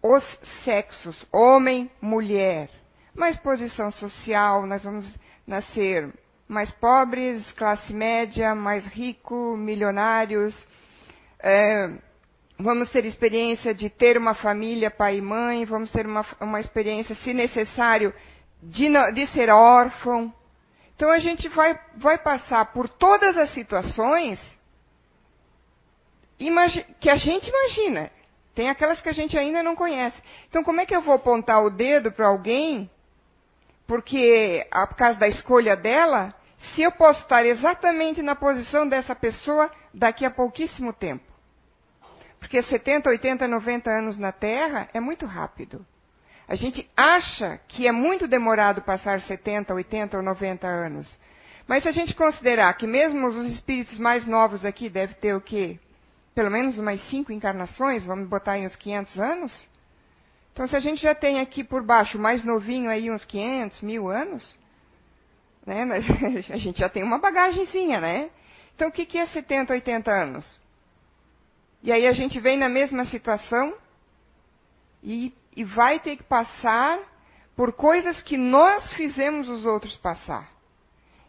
os 0.03 0.25
sexos, 0.65 1.27
homem, 1.33 1.91
mulher, 2.01 2.71
mas 3.15 3.37
posição 3.39 3.91
social, 3.91 4.67
nós 4.67 4.85
vamos 4.85 5.09
nascer 5.47 6.13
mais 6.47 6.71
pobres, 6.71 7.51
classe 7.53 7.93
média, 7.93 8.55
mais 8.55 8.87
rico, 8.87 9.57
milionários. 9.57 10.55
É, 11.41 11.91
vamos 12.59 12.91
ter 12.91 13.05
experiência 13.05 13.75
de 13.75 13.91
ter 13.91 14.17
uma 14.17 14.35
família, 14.35 14.91
pai 14.91 15.19
e 15.19 15.23
mãe, 15.23 15.65
vamos 15.65 15.91
ter 15.91 16.07
uma, 16.07 16.25
uma 16.41 16.61
experiência, 16.61 17.15
se 17.17 17.35
necessário, 17.35 18.15
de, 18.63 18.89
de 19.15 19.27
ser 19.29 19.51
órfão. 19.51 20.33
Então 20.97 21.11
a 21.11 21.19
gente 21.19 21.49
vai, 21.49 21.79
vai 21.97 22.19
passar 22.19 22.73
por 22.73 22.89
todas 22.89 23.37
as 23.37 23.53
situações 23.53 24.41
que 27.01 27.11
a 27.11 27.17
gente 27.17 27.49
imagina. 27.49 28.11
Tem 28.59 28.69
aquelas 28.69 29.01
que 29.01 29.09
a 29.09 29.13
gente 29.13 29.39
ainda 29.39 29.63
não 29.63 29.77
conhece. 29.77 30.21
Então, 30.49 30.65
como 30.65 30.81
é 30.81 30.85
que 30.85 30.93
eu 30.93 31.01
vou 31.01 31.15
apontar 31.15 31.63
o 31.63 31.71
dedo 31.71 32.11
para 32.11 32.27
alguém, 32.27 32.91
porque, 33.87 34.67
por 34.73 34.97
causa 34.97 35.17
da 35.17 35.29
escolha 35.29 35.77
dela, 35.77 36.35
se 36.75 36.83
eu 36.83 36.91
posso 36.91 37.21
estar 37.21 37.47
exatamente 37.47 38.21
na 38.21 38.35
posição 38.35 38.89
dessa 38.89 39.15
pessoa 39.15 39.71
daqui 39.95 40.25
a 40.25 40.31
pouquíssimo 40.33 40.93
tempo? 40.93 41.23
Porque 42.41 42.61
70, 42.61 43.09
80, 43.09 43.47
90 43.47 43.91
anos 43.91 44.19
na 44.19 44.33
Terra 44.33 44.89
é 44.93 44.99
muito 44.99 45.25
rápido. 45.25 45.87
A 46.49 46.57
gente 46.57 46.91
acha 46.97 47.61
que 47.69 47.87
é 47.87 47.93
muito 47.93 48.27
demorado 48.27 48.83
passar 48.83 49.21
70, 49.21 49.73
80 49.73 50.17
ou 50.17 50.23
90 50.25 50.67
anos. 50.67 51.17
Mas 51.65 51.85
se 51.85 51.89
a 51.91 51.93
gente 51.93 52.13
considerar 52.13 52.77
que 52.77 52.89
mesmo 52.89 53.25
os 53.29 53.47
espíritos 53.53 54.01
mais 54.01 54.27
novos 54.27 54.65
aqui 54.65 54.91
devem 54.91 55.15
ter 55.15 55.37
o 55.37 55.41
quê? 55.41 55.79
Pelo 56.39 56.53
menos 56.53 56.79
umas 56.79 57.03
cinco 57.09 57.33
encarnações, 57.33 58.05
vamos 58.05 58.29
botar 58.29 58.57
em 58.57 58.65
uns 58.65 58.77
500 58.77 59.19
anos? 59.19 59.69
Então, 60.53 60.69
se 60.69 60.77
a 60.77 60.79
gente 60.79 61.03
já 61.03 61.13
tem 61.13 61.41
aqui 61.41 61.65
por 61.65 61.85
baixo, 61.85 62.17
mais 62.17 62.45
novinho 62.45 62.89
aí, 62.89 63.11
uns 63.11 63.25
500, 63.25 63.81
mil 63.81 64.09
anos, 64.09 64.57
né? 65.67 65.83
A 66.55 66.57
gente 66.57 66.79
já 66.79 66.89
tem 66.89 67.03
uma 67.03 67.19
bagagenzinha, 67.19 68.01
né? 68.01 68.31
Então, 68.73 68.87
o 68.87 68.93
que 68.93 69.19
é 69.19 69.27
70, 69.27 69.73
80 69.73 70.13
anos? 70.13 70.61
E 71.83 71.91
aí 71.91 72.07
a 72.07 72.13
gente 72.13 72.39
vem 72.39 72.57
na 72.57 72.69
mesma 72.69 73.05
situação 73.05 73.75
e 75.03 75.35
e 75.57 75.65
vai 75.65 75.99
ter 75.99 76.19
que 76.19 76.23
passar 76.23 77.01
por 77.57 77.73
coisas 77.73 78.23
que 78.23 78.37
nós 78.37 78.93
fizemos 78.93 79.49
os 79.49 79.67
outros 79.67 79.97
passar. 79.97 80.49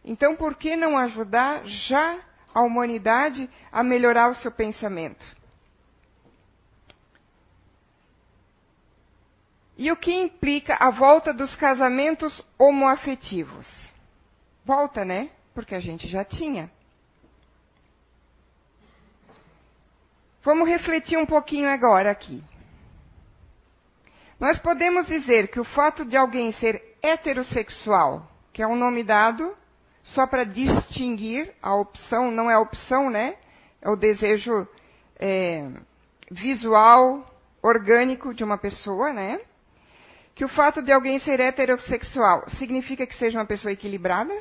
Então, 0.06 0.36
por 0.36 0.54
que 0.54 0.76
não 0.76 1.00
ajudar 1.00 1.65
já 1.65 2.28
a 2.60 2.65
humanidade 2.65 3.50
a 3.72 3.84
melhorar 3.84 4.30
o 4.30 4.36
seu 4.36 4.52
pensamento? 4.52 5.26
E 9.78 9.89
o 9.91 9.95
que 9.95 10.13
implica 10.13 10.76
a 10.76 10.89
volta 10.89 11.34
dos 11.34 11.56
casamentos 11.56 12.45
homoafetivos? 12.58 13.65
Volta, 14.65 15.06
né? 15.06 15.30
Porque 15.54 15.74
a 15.74 15.80
gente 15.80 16.06
já 16.08 16.26
tinha. 16.26 16.69
Vamos 20.43 20.67
refletir 20.67 21.17
um 21.17 21.26
pouquinho 21.26 21.69
agora 21.69 22.12
aqui. 22.12 22.43
Nós 24.38 24.60
podemos 24.60 25.08
dizer 25.08 25.50
que 25.50 25.60
o 25.60 25.65
fato 25.65 26.04
de 26.04 26.17
alguém 26.17 26.52
ser 26.54 26.98
heterossexual, 27.02 28.30
que 28.52 28.62
é 28.62 28.67
um 28.67 28.76
nome 28.76 29.04
dado 29.04 29.56
só 30.03 30.25
para 30.25 30.43
distinguir 30.43 31.53
a 31.62 31.75
opção, 31.75 32.31
não 32.31 32.49
é 32.49 32.55
a 32.55 32.59
opção, 32.59 33.09
né? 33.09 33.35
É 33.81 33.89
o 33.89 33.95
desejo 33.95 34.67
é, 35.19 35.69
visual, 36.31 37.25
orgânico 37.62 38.33
de 38.33 38.43
uma 38.43 38.57
pessoa, 38.57 39.13
né? 39.13 39.39
Que 40.33 40.45
o 40.45 40.49
fato 40.49 40.81
de 40.81 40.91
alguém 40.91 41.19
ser 41.19 41.39
heterossexual 41.39 42.49
significa 42.51 43.05
que 43.05 43.15
seja 43.15 43.38
uma 43.38 43.45
pessoa 43.45 43.71
equilibrada 43.71 44.33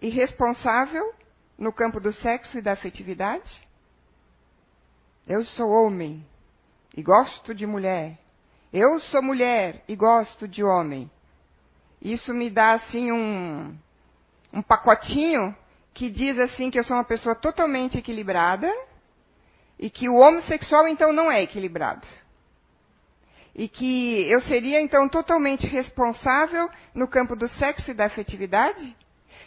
e 0.00 0.08
responsável 0.08 1.14
no 1.56 1.72
campo 1.72 2.00
do 2.00 2.12
sexo 2.12 2.58
e 2.58 2.62
da 2.62 2.72
afetividade. 2.72 3.66
Eu 5.26 5.44
sou 5.44 5.70
homem 5.70 6.24
e 6.96 7.02
gosto 7.02 7.54
de 7.54 7.66
mulher. 7.66 8.18
Eu 8.72 8.98
sou 9.00 9.22
mulher 9.22 9.82
e 9.88 9.94
gosto 9.94 10.46
de 10.48 10.62
homem. 10.64 11.10
Isso 12.00 12.32
me 12.32 12.50
dá 12.50 12.72
assim 12.72 13.10
um, 13.12 13.76
um 14.52 14.62
pacotinho 14.62 15.54
que 15.92 16.10
diz 16.10 16.38
assim 16.38 16.70
que 16.70 16.78
eu 16.78 16.84
sou 16.84 16.96
uma 16.96 17.04
pessoa 17.04 17.34
totalmente 17.34 17.98
equilibrada 17.98 18.72
e 19.78 19.90
que 19.90 20.08
o 20.08 20.16
homossexual 20.16 20.86
então 20.88 21.12
não 21.12 21.30
é 21.30 21.42
equilibrado. 21.42 22.06
E 23.54 23.68
que 23.68 24.30
eu 24.30 24.40
seria 24.42 24.80
então 24.80 25.08
totalmente 25.08 25.66
responsável 25.66 26.70
no 26.94 27.08
campo 27.08 27.34
do 27.34 27.48
sexo 27.48 27.90
e 27.90 27.94
da 27.94 28.04
afetividade? 28.04 28.96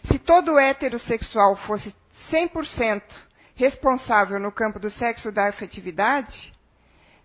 Se 0.03 0.19
todo 0.19 0.59
heterossexual 0.59 1.55
fosse 1.55 1.95
100% 2.29 3.01
responsável 3.55 4.39
no 4.39 4.51
campo 4.51 4.79
do 4.79 4.89
sexo 4.89 5.29
e 5.29 5.31
da 5.31 5.47
afetividade, 5.47 6.53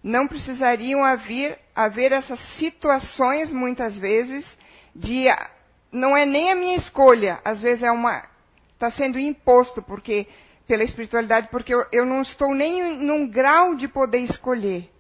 não 0.03 0.29
precisariam 0.29 1.05
haver, 1.05 1.59
haver 1.75 2.13
essas 2.13 2.39
situações, 2.57 3.51
muitas 3.51 3.97
vezes, 3.97 4.47
de. 4.95 5.27
Não 5.97 6.15
é 6.15 6.27
nem 6.27 6.51
a 6.51 6.55
minha 6.55 6.77
escolha, 6.77 7.41
às 7.43 7.59
vezes 7.63 7.83
é 7.83 7.91
uma. 7.91 8.23
Está 8.75 8.91
sendo 8.91 9.19
imposto 9.19 9.81
porque, 9.81 10.27
pela 10.69 10.85
espiritualidade, 10.85 11.49
porque 11.49 11.73
eu, 11.73 11.87
eu 11.91 12.05
não 12.05 12.21
estou 12.21 12.55
nem 12.55 12.99
num 12.99 13.27
grau 13.27 13.75
de 13.75 13.89
poder 13.89 14.19
escolher. 14.19 14.91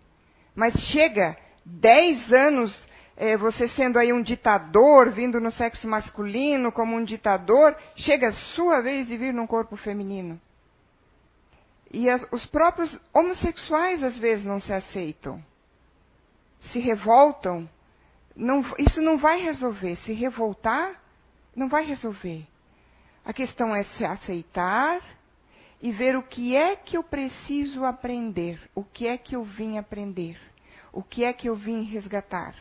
Mas 0.54 0.72
chega 0.74 1.36
10 1.66 2.32
anos 2.32 2.88
é, 3.14 3.36
você 3.36 3.68
sendo 3.68 3.98
aí 3.98 4.10
um 4.10 4.22
ditador, 4.22 5.10
vindo 5.10 5.38
no 5.38 5.50
sexo 5.50 5.86
masculino 5.86 6.72
como 6.72 6.96
um 6.96 7.04
ditador, 7.04 7.76
chega 7.96 8.28
a 8.28 8.32
sua 8.54 8.80
vez 8.80 9.06
de 9.06 9.18
vir 9.18 9.34
num 9.34 9.46
corpo 9.46 9.76
feminino. 9.76 10.40
E 11.92 12.08
a, 12.08 12.18
os 12.32 12.46
próprios 12.46 12.98
homossexuais 13.12 14.02
às 14.02 14.16
vezes 14.16 14.46
não 14.46 14.58
se 14.58 14.72
aceitam. 14.72 15.44
Se 16.72 16.78
revoltam. 16.78 17.68
Não, 18.36 18.62
isso 18.78 19.00
não 19.00 19.16
vai 19.16 19.40
resolver. 19.40 19.96
Se 19.96 20.12
revoltar, 20.12 21.00
não 21.54 21.68
vai 21.68 21.84
resolver. 21.84 22.46
A 23.24 23.32
questão 23.32 23.74
é 23.74 23.82
se 23.82 24.04
aceitar 24.04 25.00
e 25.80 25.90
ver 25.90 26.16
o 26.16 26.22
que 26.22 26.54
é 26.54 26.76
que 26.76 26.96
eu 26.96 27.02
preciso 27.02 27.84
aprender, 27.84 28.60
o 28.74 28.84
que 28.84 29.08
é 29.08 29.16
que 29.18 29.34
eu 29.34 29.42
vim 29.42 29.78
aprender, 29.78 30.38
o 30.92 31.02
que 31.02 31.24
é 31.24 31.32
que 31.32 31.48
eu 31.48 31.56
vim 31.56 31.82
resgatar. 31.82 32.54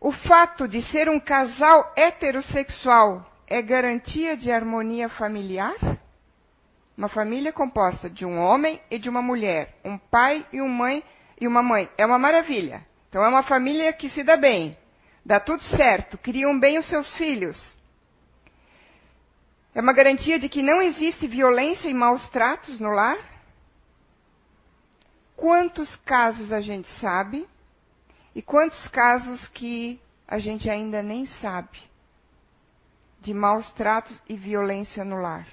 O 0.00 0.10
fato 0.12 0.66
de 0.66 0.82
ser 0.82 1.08
um 1.08 1.20
casal 1.20 1.92
heterossexual 1.96 3.24
é 3.46 3.62
garantia 3.62 4.36
de 4.36 4.50
harmonia 4.50 5.08
familiar? 5.08 5.76
Uma 6.96 7.08
família 7.08 7.52
composta 7.52 8.10
de 8.10 8.26
um 8.26 8.38
homem 8.38 8.80
e 8.90 8.98
de 8.98 9.08
uma 9.08 9.22
mulher, 9.22 9.76
um 9.84 9.96
pai 9.96 10.44
e, 10.52 10.60
uma 10.60 10.68
mãe, 10.70 11.04
e 11.40 11.46
uma 11.46 11.62
mãe. 11.62 11.88
É 11.96 12.04
uma 12.04 12.18
maravilha. 12.18 12.84
Então 13.12 13.22
é 13.22 13.28
uma 13.28 13.42
família 13.42 13.92
que 13.92 14.08
se 14.08 14.24
dá 14.24 14.38
bem, 14.38 14.74
dá 15.22 15.38
tudo 15.38 15.62
certo, 15.76 16.16
criam 16.16 16.58
bem 16.58 16.78
os 16.78 16.88
seus 16.88 17.12
filhos. 17.12 17.60
É 19.74 19.82
uma 19.82 19.92
garantia 19.92 20.38
de 20.38 20.48
que 20.48 20.62
não 20.62 20.80
existe 20.80 21.26
violência 21.26 21.90
e 21.90 21.92
maus 21.92 22.26
tratos 22.30 22.80
no 22.80 22.88
lar? 22.88 23.18
Quantos 25.36 25.94
casos 26.06 26.50
a 26.50 26.62
gente 26.62 26.88
sabe 27.00 27.46
e 28.34 28.40
quantos 28.40 28.88
casos 28.88 29.46
que 29.48 30.00
a 30.26 30.38
gente 30.38 30.70
ainda 30.70 31.02
nem 31.02 31.26
sabe 31.26 31.82
de 33.20 33.34
maus 33.34 33.70
tratos 33.72 34.18
e 34.26 34.38
violência 34.38 35.04
no 35.04 35.16
lar? 35.16 35.46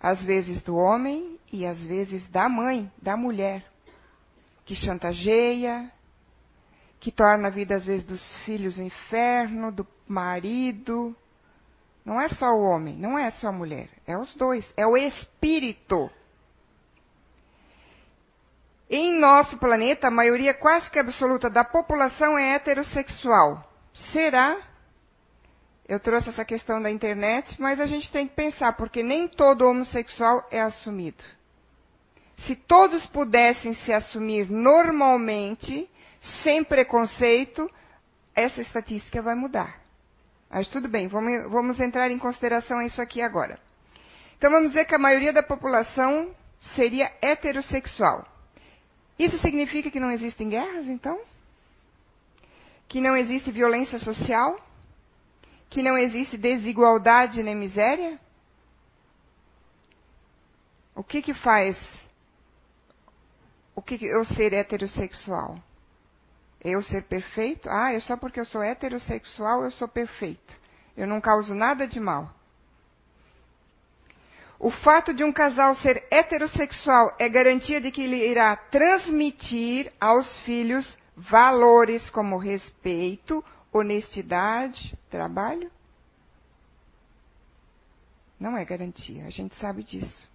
às 0.00 0.22
vezes 0.22 0.62
do 0.62 0.76
homem 0.76 1.38
e 1.52 1.64
às 1.64 1.78
vezes 1.82 2.26
da 2.28 2.48
mãe, 2.48 2.90
da 3.00 3.16
mulher, 3.16 3.64
que 4.68 4.74
chantageia, 4.74 5.90
que 7.00 7.10
torna 7.10 7.48
a 7.48 7.50
vida 7.50 7.76
às 7.76 7.86
vezes 7.86 8.04
dos 8.04 8.36
filhos 8.44 8.76
um 8.76 8.82
inferno, 8.82 9.72
do 9.72 9.86
marido. 10.06 11.16
Não 12.04 12.20
é 12.20 12.28
só 12.28 12.52
o 12.52 12.64
homem, 12.64 12.94
não 12.94 13.18
é 13.18 13.30
só 13.30 13.48
a 13.48 13.52
mulher, 13.52 13.88
é 14.06 14.18
os 14.18 14.34
dois, 14.34 14.70
é 14.76 14.86
o 14.86 14.94
espírito. 14.94 16.10
Em 18.90 19.18
nosso 19.18 19.56
planeta, 19.56 20.08
a 20.08 20.10
maioria 20.10 20.52
quase 20.52 20.90
que 20.90 20.98
absoluta 20.98 21.48
da 21.48 21.64
população 21.64 22.38
é 22.38 22.54
heterossexual. 22.54 23.66
Será 24.12 24.58
eu 25.88 25.98
trouxe 25.98 26.28
essa 26.28 26.44
questão 26.44 26.82
da 26.82 26.90
internet, 26.90 27.58
mas 27.58 27.80
a 27.80 27.86
gente 27.86 28.12
tem 28.12 28.28
que 28.28 28.34
pensar, 28.34 28.74
porque 28.74 29.02
nem 29.02 29.26
todo 29.26 29.66
homossexual 29.66 30.46
é 30.50 30.60
assumido. 30.60 31.24
Se 32.38 32.54
todos 32.56 33.04
pudessem 33.06 33.74
se 33.74 33.92
assumir 33.92 34.50
normalmente, 34.50 35.88
sem 36.42 36.62
preconceito, 36.64 37.70
essa 38.34 38.60
estatística 38.60 39.20
vai 39.20 39.34
mudar. 39.34 39.80
Mas 40.50 40.68
tudo 40.68 40.88
bem, 40.88 41.08
vamos, 41.08 41.50
vamos 41.50 41.80
entrar 41.80 42.10
em 42.10 42.18
consideração 42.18 42.80
isso 42.80 43.02
aqui 43.02 43.20
agora. 43.20 43.58
Então 44.36 44.50
vamos 44.50 44.70
dizer 44.70 44.86
que 44.86 44.94
a 44.94 44.98
maioria 44.98 45.32
da 45.32 45.42
população 45.42 46.30
seria 46.74 47.12
heterossexual. 47.20 48.26
Isso 49.18 49.36
significa 49.38 49.90
que 49.90 50.00
não 50.00 50.10
existem 50.10 50.48
guerras, 50.48 50.86
então? 50.86 51.20
Que 52.88 53.00
não 53.00 53.16
existe 53.16 53.50
violência 53.50 53.98
social? 53.98 54.58
que 55.70 55.82
não 55.82 55.98
existe 55.98 56.36
desigualdade 56.36 57.42
nem 57.42 57.54
miséria? 57.54 58.18
O 60.94 61.04
que 61.04 61.22
que 61.22 61.34
faz 61.34 61.76
o 63.78 63.82
que 63.82 64.04
eu 64.04 64.24
ser 64.24 64.52
heterossexual? 64.52 65.56
Eu 66.64 66.82
ser 66.82 67.04
perfeito? 67.04 67.68
Ah, 67.70 67.92
é 67.92 68.00
só 68.00 68.16
porque 68.16 68.40
eu 68.40 68.44
sou 68.44 68.60
heterossexual 68.60 69.62
eu 69.62 69.70
sou 69.70 69.86
perfeito. 69.86 70.52
Eu 70.96 71.06
não 71.06 71.20
causo 71.20 71.54
nada 71.54 71.86
de 71.86 72.00
mal. 72.00 72.34
O 74.58 74.72
fato 74.72 75.14
de 75.14 75.22
um 75.22 75.32
casal 75.32 75.76
ser 75.76 76.04
heterossexual 76.10 77.14
é 77.20 77.28
garantia 77.28 77.80
de 77.80 77.92
que 77.92 78.02
ele 78.02 78.28
irá 78.28 78.56
transmitir 78.56 79.92
aos 80.00 80.36
filhos 80.38 80.98
valores 81.16 82.10
como 82.10 82.36
respeito, 82.36 83.44
honestidade, 83.72 84.98
trabalho? 85.08 85.70
Não 88.40 88.56
é 88.56 88.64
garantia, 88.64 89.24
a 89.24 89.30
gente 89.30 89.54
sabe 89.54 89.84
disso. 89.84 90.28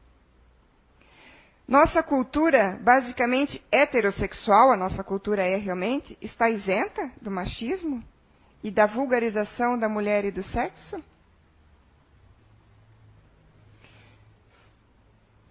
Nossa 1.67 2.04
cultura, 2.04 2.78
basicamente 2.82 3.63
heterossexual, 3.71 4.71
a 4.71 4.78
nossa 4.78 5.04
cultura 5.04 5.43
é 5.43 5.56
realmente, 5.56 6.17
está 6.21 6.49
isenta 6.49 7.12
do 7.21 7.32
machismo 7.32 8.04
e 8.63 8.69
da 8.69 8.86
vulgarização 8.86 9.78
da 9.78 9.88
mulher 9.88 10.26
e 10.26 10.32
do 10.32 10.43
sexo? 10.43 11.02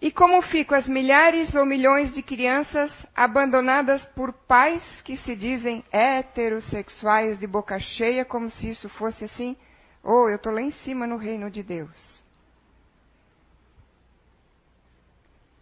E 0.03 0.11
como 0.11 0.43
ficam 0.43 0.77
as 0.77 0.87
milhares 0.89 1.55
ou 1.55 1.65
milhões 1.65 2.13
de 2.13 2.23
crianças 2.23 2.91
abandonadas 3.15 4.05
por 4.17 4.33
pais 4.33 4.83
que 5.03 5.17
se 5.17 5.37
dizem 5.37 5.85
heterossexuais 5.93 7.39
de 7.39 7.47
boca 7.47 7.79
cheia, 7.79 8.25
como 8.25 8.51
se 8.51 8.69
isso 8.69 8.89
fosse 8.91 9.25
assim, 9.25 9.57
oh, 10.03 10.29
eu 10.29 10.37
estou 10.37 10.53
lá 10.53 10.61
em 10.61 10.73
cima 10.73 11.07
no 11.07 11.17
reino 11.17 11.49
de 11.49 11.63
Deus. 11.63 12.22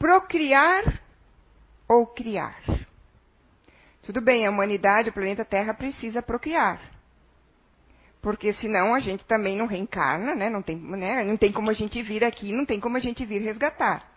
Procriar 0.00 0.98
ou 1.86 2.06
criar? 2.06 2.58
Tudo 4.02 4.22
bem, 4.22 4.46
a 4.46 4.50
humanidade, 4.50 5.10
o 5.10 5.12
planeta 5.12 5.44
Terra 5.44 5.74
precisa 5.74 6.22
procriar. 6.22 6.80
Porque 8.22 8.54
senão 8.54 8.94
a 8.94 8.98
gente 8.98 9.26
também 9.26 9.58
não 9.58 9.66
reencarna, 9.66 10.34
né? 10.34 10.48
Não, 10.48 10.62
tem, 10.62 10.78
né? 10.78 11.22
não 11.22 11.36
tem 11.36 11.52
como 11.52 11.70
a 11.70 11.74
gente 11.74 12.02
vir 12.02 12.24
aqui, 12.24 12.50
não 12.50 12.64
tem 12.64 12.80
como 12.80 12.96
a 12.96 13.00
gente 13.00 13.26
vir 13.26 13.42
resgatar. 13.42 14.10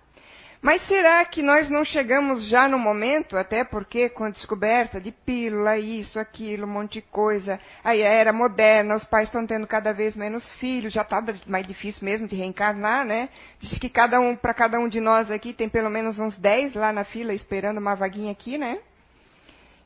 Mas 0.63 0.81
será 0.87 1.25
que 1.25 1.43
nós 1.43 1.69
não 1.69 1.83
chegamos 1.83 2.47
já 2.47 2.69
no 2.69 2.79
momento, 2.79 3.35
até 3.35 3.65
porque 3.65 4.07
com 4.07 4.23
a 4.23 4.29
descoberta 4.29 5.01
de 5.01 5.11
pílula, 5.11 5.77
isso, 5.77 6.17
aquilo, 6.17 6.65
um 6.65 6.69
monte 6.69 6.93
de 6.93 7.01
coisa, 7.01 7.59
aí 7.83 8.01
a 8.01 8.07
era 8.07 8.31
moderna, 8.31 8.95
os 8.95 9.03
pais 9.03 9.27
estão 9.27 9.45
tendo 9.45 9.67
cada 9.67 9.91
vez 9.91 10.15
menos 10.15 10.49
filhos, 10.53 10.93
já 10.93 11.01
está 11.01 11.21
mais 11.47 11.67
difícil 11.67 12.05
mesmo 12.05 12.29
de 12.29 12.37
reencarnar, 12.37 13.03
né? 13.03 13.27
Diz 13.59 13.77
que 13.77 13.89
cada 13.89 14.21
um, 14.21 14.37
para 14.37 14.53
cada 14.53 14.79
um 14.79 14.87
de 14.87 15.01
nós 15.01 15.29
aqui 15.29 15.51
tem 15.51 15.67
pelo 15.67 15.89
menos 15.89 16.17
uns 16.17 16.37
10 16.37 16.75
lá 16.75 16.93
na 16.93 17.03
fila 17.03 17.33
esperando 17.33 17.79
uma 17.79 17.93
vaguinha 17.93 18.31
aqui, 18.31 18.57
né? 18.57 18.79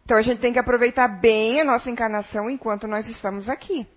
Então 0.06 0.16
a 0.16 0.22
gente 0.22 0.40
tem 0.40 0.54
que 0.54 0.60
aproveitar 0.60 1.08
bem 1.08 1.60
a 1.60 1.66
nossa 1.66 1.90
encarnação 1.90 2.52
enquanto 2.52 2.88
nós 2.88 3.08
estamos 3.08 3.50
aqui. 3.50 3.88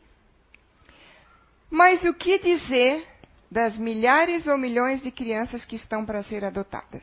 Mas 1.70 2.02
o 2.04 2.14
que 2.14 2.38
dizer 2.38 3.06
das 3.50 3.76
milhares 3.76 4.46
ou 4.46 4.56
milhões 4.56 5.02
de 5.02 5.10
crianças 5.10 5.64
que 5.64 5.76
estão 5.76 6.06
para 6.06 6.22
ser 6.22 6.44
adotadas, 6.44 7.02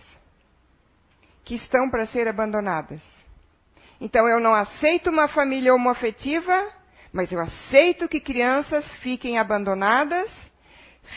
que 1.43 1.55
estão 1.55 1.89
para 1.89 2.05
ser 2.05 2.27
abandonadas. 2.27 3.01
Então 3.99 4.27
eu 4.27 4.39
não 4.39 4.53
aceito 4.53 5.10
uma 5.10 5.27
família 5.27 5.73
homoafetiva, 5.73 6.71
mas 7.12 7.31
eu 7.31 7.39
aceito 7.39 8.07
que 8.07 8.19
crianças 8.19 8.89
fiquem 9.01 9.38
abandonadas, 9.38 10.29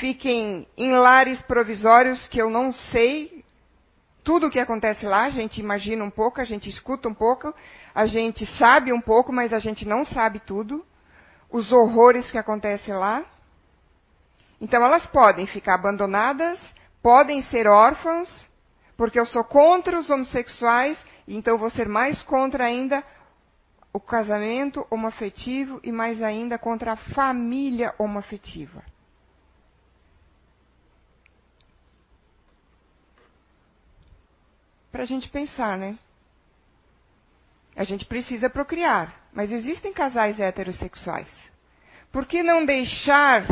fiquem 0.01 0.67
em 0.77 0.93
lares 0.93 1.41
provisórios 1.43 2.27
que 2.29 2.41
eu 2.41 2.49
não 2.49 2.73
sei 2.73 3.45
tudo 4.25 4.47
o 4.47 4.51
que 4.51 4.59
acontece 4.59 5.07
lá, 5.07 5.25
a 5.25 5.31
gente 5.31 5.61
imagina 5.61 6.05
um 6.05 6.11
pouco, 6.11 6.41
a 6.41 6.45
gente 6.45 6.69
escuta 6.69 7.09
um 7.09 7.15
pouco, 7.15 7.55
a 7.95 8.07
gente 8.07 8.47
sabe 8.57 8.93
um 8.93 9.01
pouco, 9.01 9.33
mas 9.33 9.53
a 9.53 9.59
gente 9.59 9.87
não 9.87 10.05
sabe 10.05 10.41
tudo, 10.41 10.85
os 11.51 11.73
horrores 11.73 12.31
que 12.31 12.39
acontecem 12.39 12.95
lá. 12.95 13.25
Então 14.61 14.85
elas 14.85 15.07
podem 15.07 15.47
ficar 15.47 15.75
abandonadas, 15.75 16.61
podem 17.03 17.43
ser 17.45 17.67
órfãos, 17.67 18.29
porque 18.97 19.19
eu 19.19 19.25
sou 19.25 19.43
contra 19.43 19.99
os 19.99 20.11
homossexuais, 20.11 21.03
então 21.27 21.57
vou 21.57 21.71
ser 21.71 21.89
mais 21.89 22.23
contra 22.23 22.65
ainda 22.65 23.03
o 23.93 23.99
casamento 23.99 24.87
homoafetivo 24.91 25.81
e 25.83 25.91
mais 25.91 26.23
ainda 26.23 26.59
contra 26.59 26.93
a 26.93 26.97
família 26.97 27.95
homoafetiva. 27.99 28.85
Para 34.93 35.05
a 35.05 35.07
gente 35.07 35.29
pensar, 35.29 35.79
né? 35.79 35.99
A 37.75 37.85
gente 37.85 38.05
precisa 38.05 38.51
procriar, 38.51 39.15
mas 39.33 39.51
existem 39.51 39.93
casais 39.93 40.39
heterossexuais. 40.39 41.29
Por 42.13 42.27
que 42.27 42.43
não 42.43 42.67
deixar 42.67 43.47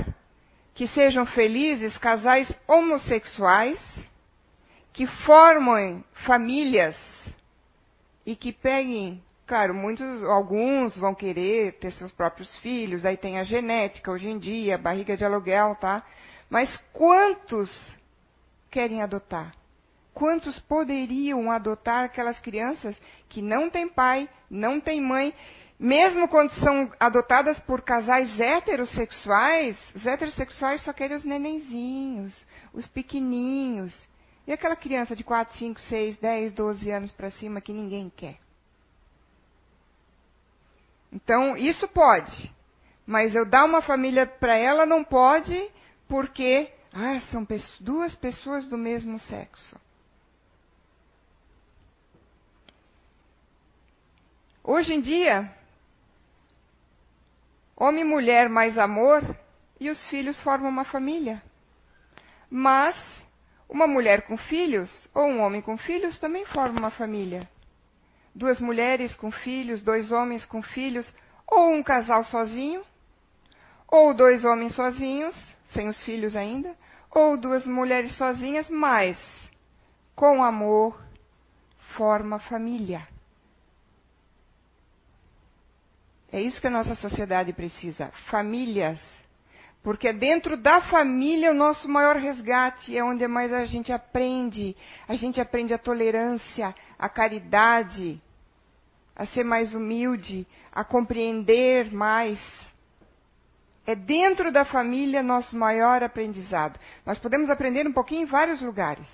que 0.78 0.86
sejam 0.86 1.26
felizes 1.26 1.98
casais 1.98 2.48
homossexuais 2.68 3.80
que 4.92 5.08
formem 5.08 6.04
famílias 6.24 6.96
e 8.24 8.36
que 8.36 8.52
peguem, 8.52 9.20
claro, 9.44 9.74
muitos, 9.74 10.22
alguns 10.22 10.96
vão 10.96 11.16
querer 11.16 11.72
ter 11.80 11.90
seus 11.90 12.12
próprios 12.12 12.56
filhos, 12.58 13.04
aí 13.04 13.16
tem 13.16 13.40
a 13.40 13.42
genética 13.42 14.12
hoje 14.12 14.28
em 14.28 14.38
dia, 14.38 14.78
barriga 14.78 15.16
de 15.16 15.24
aluguel, 15.24 15.74
tá? 15.80 16.06
Mas 16.48 16.72
quantos 16.92 17.68
querem 18.70 19.02
adotar? 19.02 19.52
Quantos 20.14 20.60
poderiam 20.60 21.50
adotar 21.50 22.04
aquelas 22.04 22.38
crianças 22.38 22.96
que 23.28 23.42
não 23.42 23.68
têm 23.68 23.88
pai, 23.88 24.28
não 24.48 24.80
têm 24.80 25.02
mãe 25.02 25.34
mesmo 25.78 26.26
quando 26.26 26.50
são 26.54 26.90
adotadas 26.98 27.58
por 27.60 27.82
casais 27.82 28.38
heterossexuais, 28.40 29.78
os 29.94 30.04
heterossexuais 30.04 30.82
só 30.82 30.92
querem 30.92 31.16
os 31.16 31.22
nenenzinhos, 31.22 32.44
os 32.72 32.86
pequeninhos. 32.88 33.94
E 34.44 34.52
aquela 34.52 34.74
criança 34.74 35.14
de 35.14 35.22
4, 35.22 35.56
5, 35.56 35.80
6, 35.82 36.16
10, 36.16 36.52
12 36.52 36.90
anos 36.90 37.12
para 37.12 37.30
cima 37.30 37.60
que 37.60 37.72
ninguém 37.72 38.10
quer? 38.16 38.38
Então, 41.12 41.56
isso 41.56 41.86
pode. 41.86 42.52
Mas 43.06 43.34
eu 43.34 43.46
dar 43.46 43.64
uma 43.64 43.80
família 43.80 44.26
para 44.26 44.56
ela 44.56 44.84
não 44.84 45.04
pode, 45.04 45.70
porque 46.08 46.72
ah, 46.92 47.20
são 47.30 47.46
duas 47.78 48.14
pessoas 48.16 48.66
do 48.66 48.76
mesmo 48.76 49.18
sexo. 49.20 49.76
Hoje 54.64 54.92
em 54.92 55.00
dia, 55.00 55.54
Homem 57.80 58.00
e 58.00 58.04
mulher 58.04 58.48
mais 58.48 58.76
amor 58.76 59.22
e 59.78 59.88
os 59.88 60.02
filhos 60.06 60.36
formam 60.40 60.68
uma 60.68 60.82
família. 60.82 61.40
Mas 62.50 62.96
uma 63.68 63.86
mulher 63.86 64.22
com 64.26 64.36
filhos 64.36 65.08
ou 65.14 65.26
um 65.28 65.40
homem 65.42 65.62
com 65.62 65.78
filhos 65.78 66.18
também 66.18 66.44
forma 66.46 66.80
uma 66.80 66.90
família. 66.90 67.48
Duas 68.34 68.58
mulheres 68.58 69.14
com 69.14 69.30
filhos, 69.30 69.80
dois 69.80 70.10
homens 70.10 70.44
com 70.44 70.60
filhos, 70.60 71.08
ou 71.46 71.72
um 71.72 71.80
casal 71.80 72.24
sozinho, 72.24 72.82
ou 73.86 74.12
dois 74.12 74.44
homens 74.44 74.74
sozinhos, 74.74 75.36
sem 75.70 75.88
os 75.88 76.02
filhos 76.02 76.34
ainda, 76.34 76.74
ou 77.12 77.38
duas 77.38 77.64
mulheres 77.64 78.12
sozinhas, 78.16 78.68
mas 78.68 79.16
com 80.16 80.42
amor 80.42 81.00
forma 81.96 82.40
família. 82.40 83.06
É 86.30 86.40
isso 86.40 86.60
que 86.60 86.66
a 86.66 86.70
nossa 86.70 86.94
sociedade 86.94 87.52
precisa: 87.52 88.12
famílias. 88.30 89.00
Porque 89.82 90.08
é 90.08 90.12
dentro 90.12 90.56
da 90.56 90.80
família 90.82 91.50
o 91.50 91.54
nosso 91.54 91.88
maior 91.88 92.16
resgate, 92.16 92.96
é 92.96 93.02
onde 93.02 93.26
mais 93.26 93.52
a 93.52 93.64
gente 93.64 93.92
aprende. 93.92 94.76
A 95.06 95.14
gente 95.14 95.40
aprende 95.40 95.72
a 95.72 95.78
tolerância, 95.78 96.74
a 96.98 97.08
caridade, 97.08 98.20
a 99.14 99.24
ser 99.26 99.44
mais 99.44 99.74
humilde, 99.74 100.46
a 100.72 100.84
compreender 100.84 101.92
mais. 101.92 102.38
É 103.86 103.94
dentro 103.94 104.52
da 104.52 104.64
família 104.64 105.22
nosso 105.22 105.56
maior 105.56 106.02
aprendizado. 106.02 106.78
Nós 107.06 107.18
podemos 107.18 107.48
aprender 107.48 107.86
um 107.86 107.92
pouquinho 107.92 108.22
em 108.22 108.26
vários 108.26 108.60
lugares. 108.60 109.08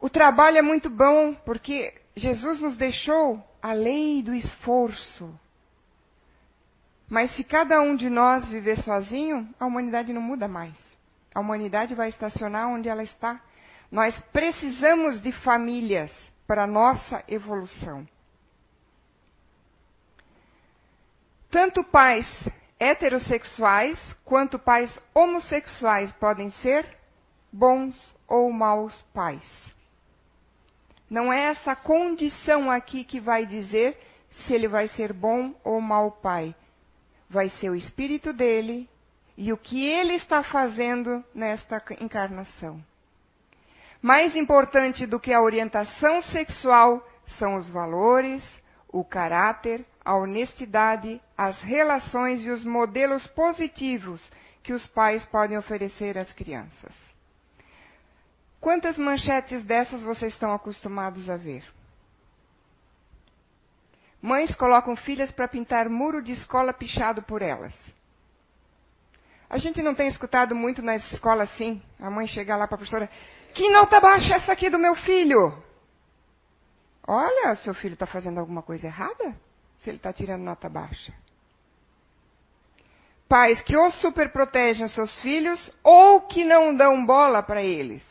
O 0.00 0.08
trabalho 0.08 0.58
é 0.58 0.62
muito 0.62 0.88
bom 0.88 1.34
porque 1.44 1.92
Jesus 2.16 2.60
nos 2.60 2.76
deixou 2.76 3.44
a 3.60 3.72
lei 3.72 4.22
do 4.22 4.32
esforço. 4.32 5.38
Mas 7.08 7.34
se 7.36 7.42
cada 7.42 7.80
um 7.80 7.96
de 7.96 8.10
nós 8.10 8.46
viver 8.46 8.76
sozinho, 8.82 9.48
a 9.58 9.66
humanidade 9.66 10.12
não 10.12 10.20
muda 10.20 10.46
mais. 10.46 10.74
A 11.34 11.40
humanidade 11.40 11.94
vai 11.94 12.08
estacionar 12.08 12.68
onde 12.68 12.88
ela 12.88 13.02
está. 13.02 13.40
Nós 13.90 14.18
precisamos 14.32 15.20
de 15.20 15.32
famílias 15.32 16.12
para 16.46 16.64
a 16.64 16.66
nossa 16.66 17.24
evolução. 17.26 18.06
Tanto 21.50 21.82
pais 21.82 22.26
heterossexuais 22.78 23.98
quanto 24.24 24.58
pais 24.58 24.96
homossexuais 25.14 26.12
podem 26.12 26.50
ser 26.62 26.86
bons 27.50 27.96
ou 28.26 28.52
maus 28.52 29.00
pais. 29.14 29.42
Não 31.08 31.32
é 31.32 31.44
essa 31.46 31.74
condição 31.74 32.70
aqui 32.70 33.02
que 33.02 33.18
vai 33.18 33.46
dizer 33.46 33.98
se 34.30 34.52
ele 34.52 34.68
vai 34.68 34.88
ser 34.88 35.12
bom 35.14 35.54
ou 35.64 35.80
mau 35.80 36.12
pai. 36.12 36.54
Vai 37.28 37.48
ser 37.50 37.70
o 37.70 37.74
espírito 37.74 38.32
dele 38.32 38.88
e 39.36 39.52
o 39.52 39.56
que 39.56 39.86
ele 39.86 40.14
está 40.14 40.42
fazendo 40.42 41.24
nesta 41.34 41.82
encarnação. 42.00 42.82
Mais 44.00 44.34
importante 44.34 45.06
do 45.06 45.20
que 45.20 45.32
a 45.32 45.40
orientação 45.40 46.20
sexual 46.22 47.06
são 47.38 47.56
os 47.56 47.68
valores, 47.68 48.42
o 48.88 49.04
caráter, 49.04 49.84
a 50.04 50.16
honestidade, 50.16 51.20
as 51.36 51.60
relações 51.60 52.44
e 52.44 52.50
os 52.50 52.64
modelos 52.64 53.26
positivos 53.28 54.20
que 54.62 54.72
os 54.72 54.86
pais 54.88 55.24
podem 55.26 55.58
oferecer 55.58 56.16
às 56.16 56.32
crianças. 56.32 56.94
Quantas 58.60 58.96
manchetes 58.96 59.62
dessas 59.62 60.02
vocês 60.02 60.32
estão 60.32 60.52
acostumados 60.52 61.28
a 61.28 61.36
ver? 61.36 61.64
Mães 64.20 64.54
colocam 64.54 64.96
filhas 64.96 65.30
para 65.30 65.46
pintar 65.46 65.88
muro 65.88 66.22
de 66.22 66.32
escola 66.32 66.72
pichado 66.72 67.22
por 67.22 67.40
elas. 67.40 67.74
A 69.48 69.58
gente 69.58 69.82
não 69.82 69.94
tem 69.94 70.08
escutado 70.08 70.54
muito 70.54 70.82
na 70.82 70.96
escola 70.96 71.44
assim. 71.44 71.80
A 71.98 72.10
mãe 72.10 72.26
chega 72.26 72.56
lá 72.56 72.66
para 72.66 72.74
a 72.74 72.78
professora: 72.78 73.08
Que 73.54 73.70
nota 73.70 74.00
baixa 74.00 74.34
é 74.34 74.36
essa 74.36 74.52
aqui 74.52 74.68
do 74.68 74.78
meu 74.78 74.94
filho? 74.96 75.62
Olha, 77.06 77.56
seu 77.56 77.72
filho 77.72 77.94
está 77.94 78.04
fazendo 78.04 78.38
alguma 78.38 78.60
coisa 78.60 78.86
errada? 78.86 79.34
Se 79.78 79.88
ele 79.88 79.96
está 79.96 80.12
tirando 80.12 80.42
nota 80.42 80.68
baixa. 80.68 81.14
Pais 83.28 83.62
que 83.62 83.76
ou 83.76 83.90
superprotegem 83.92 84.84
os 84.84 84.94
seus 84.94 85.18
filhos 85.20 85.70
ou 85.82 86.22
que 86.22 86.44
não 86.44 86.74
dão 86.74 87.06
bola 87.06 87.42
para 87.42 87.62
eles. 87.62 88.02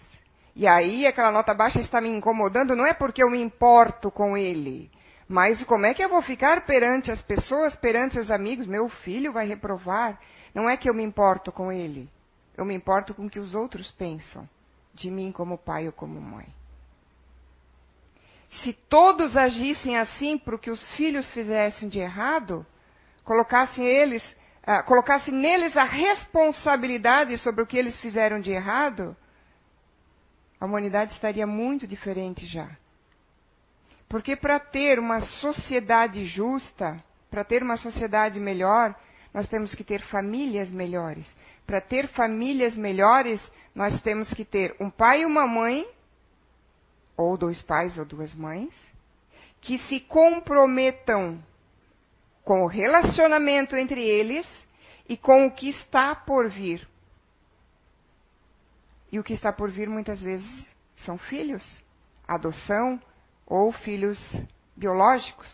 E 0.55 0.66
aí 0.66 1.05
aquela 1.05 1.32
nota 1.32 1.53
baixa 1.53 1.80
está 1.80 2.01
me 2.01 2.10
incomodando, 2.10 2.76
não 2.76 2.86
é 2.86 2.93
porque 2.93 3.22
eu 3.22 3.30
me 3.30 3.39
importo 3.39 4.10
com 4.10 4.36
ele, 4.36 4.89
mas 5.28 5.62
como 5.64 5.86
é 5.86 5.94
que 5.94 6.04
eu 6.04 6.10
vou 6.10 6.22
ficar 6.22 6.66
perante 6.66 7.12
as 7.12 7.22
pessoas, 7.22 7.76
perante 7.76 8.18
os 8.18 8.32
amigos? 8.32 8.66
Meu 8.66 8.88
filho 8.88 9.34
vai 9.34 9.46
reprovar. 9.46 10.20
Não 10.54 10.70
é 10.70 10.78
que 10.78 10.90
eu 10.90 10.94
me 10.94 11.04
importo 11.04 11.52
com 11.52 11.72
ele. 11.72 12.10
Eu 12.56 12.64
me 12.64 12.74
importo 12.74 13.14
com 13.14 13.26
o 13.26 13.30
que 13.30 13.40
os 13.40 13.54
outros 13.54 13.92
pensam 13.92 14.48
de 14.94 15.12
mim 15.12 15.32
como 15.32 15.58
pai 15.58 15.86
ou 15.86 15.92
como 15.92 16.20
mãe. 16.20 16.48
Se 18.50 18.72
todos 18.72 19.36
agissem 19.36 19.98
assim 19.98 20.38
para 20.38 20.56
o 20.56 20.60
que 20.60 20.72
os 20.72 20.92
filhos 20.94 21.30
fizessem 21.32 21.90
de 21.90 22.00
errado, 22.00 22.66
colocassem 23.26 23.86
eles, 23.86 24.24
uh, 24.64 24.84
colocassem 24.86 25.34
neles 25.34 25.76
a 25.76 25.84
responsabilidade 25.84 27.38
sobre 27.40 27.62
o 27.62 27.68
que 27.68 27.78
eles 27.78 28.00
fizeram 28.00 28.40
de 28.40 28.52
errado, 28.52 29.16
a 30.60 30.66
humanidade 30.66 31.14
estaria 31.14 31.46
muito 31.46 31.86
diferente 31.86 32.46
já. 32.48 32.70
Porque 34.10 34.36
para 34.36 34.60
ter 34.60 34.99
uma 34.99 35.22
sociedade 35.22 36.26
justa, 36.26 37.03
para 37.30 37.43
ter 37.43 37.62
uma 37.62 37.78
sociedade 37.78 38.39
melhor, 38.39 38.95
nós 39.34 39.47
temos 39.47 39.76
que 39.76 39.84
ter 39.84 40.01
famílias 40.03 40.70
melhores. 40.70 41.28
Para 41.66 41.82
ter 41.82 42.08
famílias 42.08 42.76
melhores, 42.76 43.41
nós 43.76 44.01
temos 44.01 44.34
que 44.34 44.45
ter 44.45 44.76
um 44.80 44.89
pai 44.89 45.22
e 45.22 45.26
uma 45.26 45.45
mãe 45.45 45.86
ou 47.18 47.36
dois 47.36 47.62
pais 47.64 47.97
ou 47.97 48.05
duas 48.05 48.34
mães, 48.36 48.72
que 49.60 49.80
se 49.80 49.99
comprometam 50.01 51.43
com 52.43 52.64
o 52.64 52.68
relacionamento 52.68 53.76
entre 53.76 54.01
eles 54.01 54.47
e 55.10 55.18
com 55.18 55.47
o 55.47 55.51
que 55.51 55.70
está 55.70 56.16
por 56.16 56.47
vir. 56.47 56.88
E 59.12 59.20
o 59.20 59.24
que 59.24 59.34
está 59.34 59.51
por 59.51 59.72
vir 59.72 59.89
muitas 59.89 60.22
vezes 60.22 60.47
são 60.97 61.18
filhos, 61.18 61.82
adoção 62.28 63.01
ou 63.48 63.72
filhos 63.72 64.20
biológicos. 64.76 65.50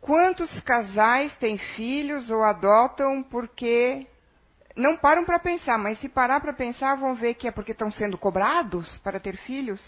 Quantos 0.00 0.58
casais 0.62 1.36
têm 1.36 1.58
filhos 1.58 2.30
ou 2.30 2.42
adotam 2.42 3.22
porque 3.22 4.06
não 4.74 4.96
param 4.96 5.24
para 5.24 5.38
pensar, 5.38 5.78
mas 5.78 6.00
se 6.00 6.08
parar 6.08 6.40
para 6.40 6.52
pensar, 6.52 6.96
vão 6.96 7.14
ver 7.14 7.34
que 7.34 7.46
é 7.46 7.52
porque 7.52 7.72
estão 7.72 7.90
sendo 7.90 8.18
cobrados 8.18 8.98
para 8.98 9.20
ter 9.20 9.36
filhos. 9.36 9.80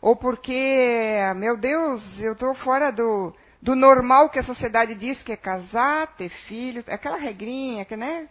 Ou 0.00 0.14
porque, 0.14 1.16
meu 1.36 1.56
Deus, 1.56 2.20
eu 2.20 2.34
estou 2.34 2.54
fora 2.54 2.92
do, 2.92 3.34
do 3.60 3.74
normal 3.74 4.28
que 4.28 4.38
a 4.38 4.42
sociedade 4.42 4.94
diz 4.94 5.22
que 5.22 5.32
é 5.32 5.36
casar, 5.36 6.14
ter 6.16 6.28
filhos, 6.28 6.86
aquela 6.88 7.16
regrinha 7.16 7.84
que, 7.86 7.96
né? 7.96 8.28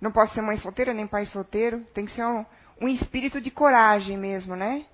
Não 0.00 0.10
posso 0.10 0.32
ser 0.32 0.40
mãe 0.40 0.56
solteira 0.56 0.94
nem 0.94 1.06
pai 1.06 1.26
solteiro. 1.26 1.84
Tem 1.92 2.06
que 2.06 2.12
ser 2.12 2.24
um, 2.24 2.46
um 2.80 2.88
espírito 2.88 3.38
de 3.40 3.50
coragem 3.50 4.16
mesmo, 4.16 4.56
né? 4.56 4.86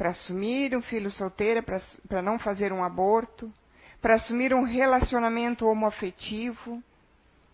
Para 0.00 0.10
assumir 0.10 0.74
um 0.74 0.80
filho 0.80 1.10
solteiro, 1.10 1.62
para 2.08 2.22
não 2.22 2.38
fazer 2.38 2.72
um 2.72 2.82
aborto, 2.82 3.52
para 4.00 4.14
assumir 4.14 4.54
um 4.54 4.62
relacionamento 4.62 5.66
homoafetivo 5.66 6.82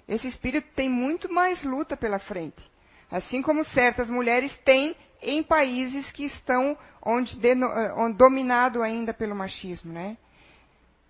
esse 0.08 0.28
espírito 0.28 0.68
tem 0.74 0.88
muito 0.88 1.32
mais 1.32 1.62
luta 1.64 1.96
pela 1.96 2.18
frente. 2.18 2.62
Assim 3.10 3.42
como 3.42 3.64
certas 3.64 4.08
mulheres 4.08 4.56
têm 4.58 4.96
em 5.20 5.42
países 5.42 6.12
que 6.12 6.24
estão 6.24 6.78
onde, 7.02 7.36
eh, 7.44 7.92
onde 7.96 8.16
dominado 8.16 8.82
ainda 8.82 9.12
pelo 9.12 9.34
machismo, 9.34 9.92
né? 9.92 10.16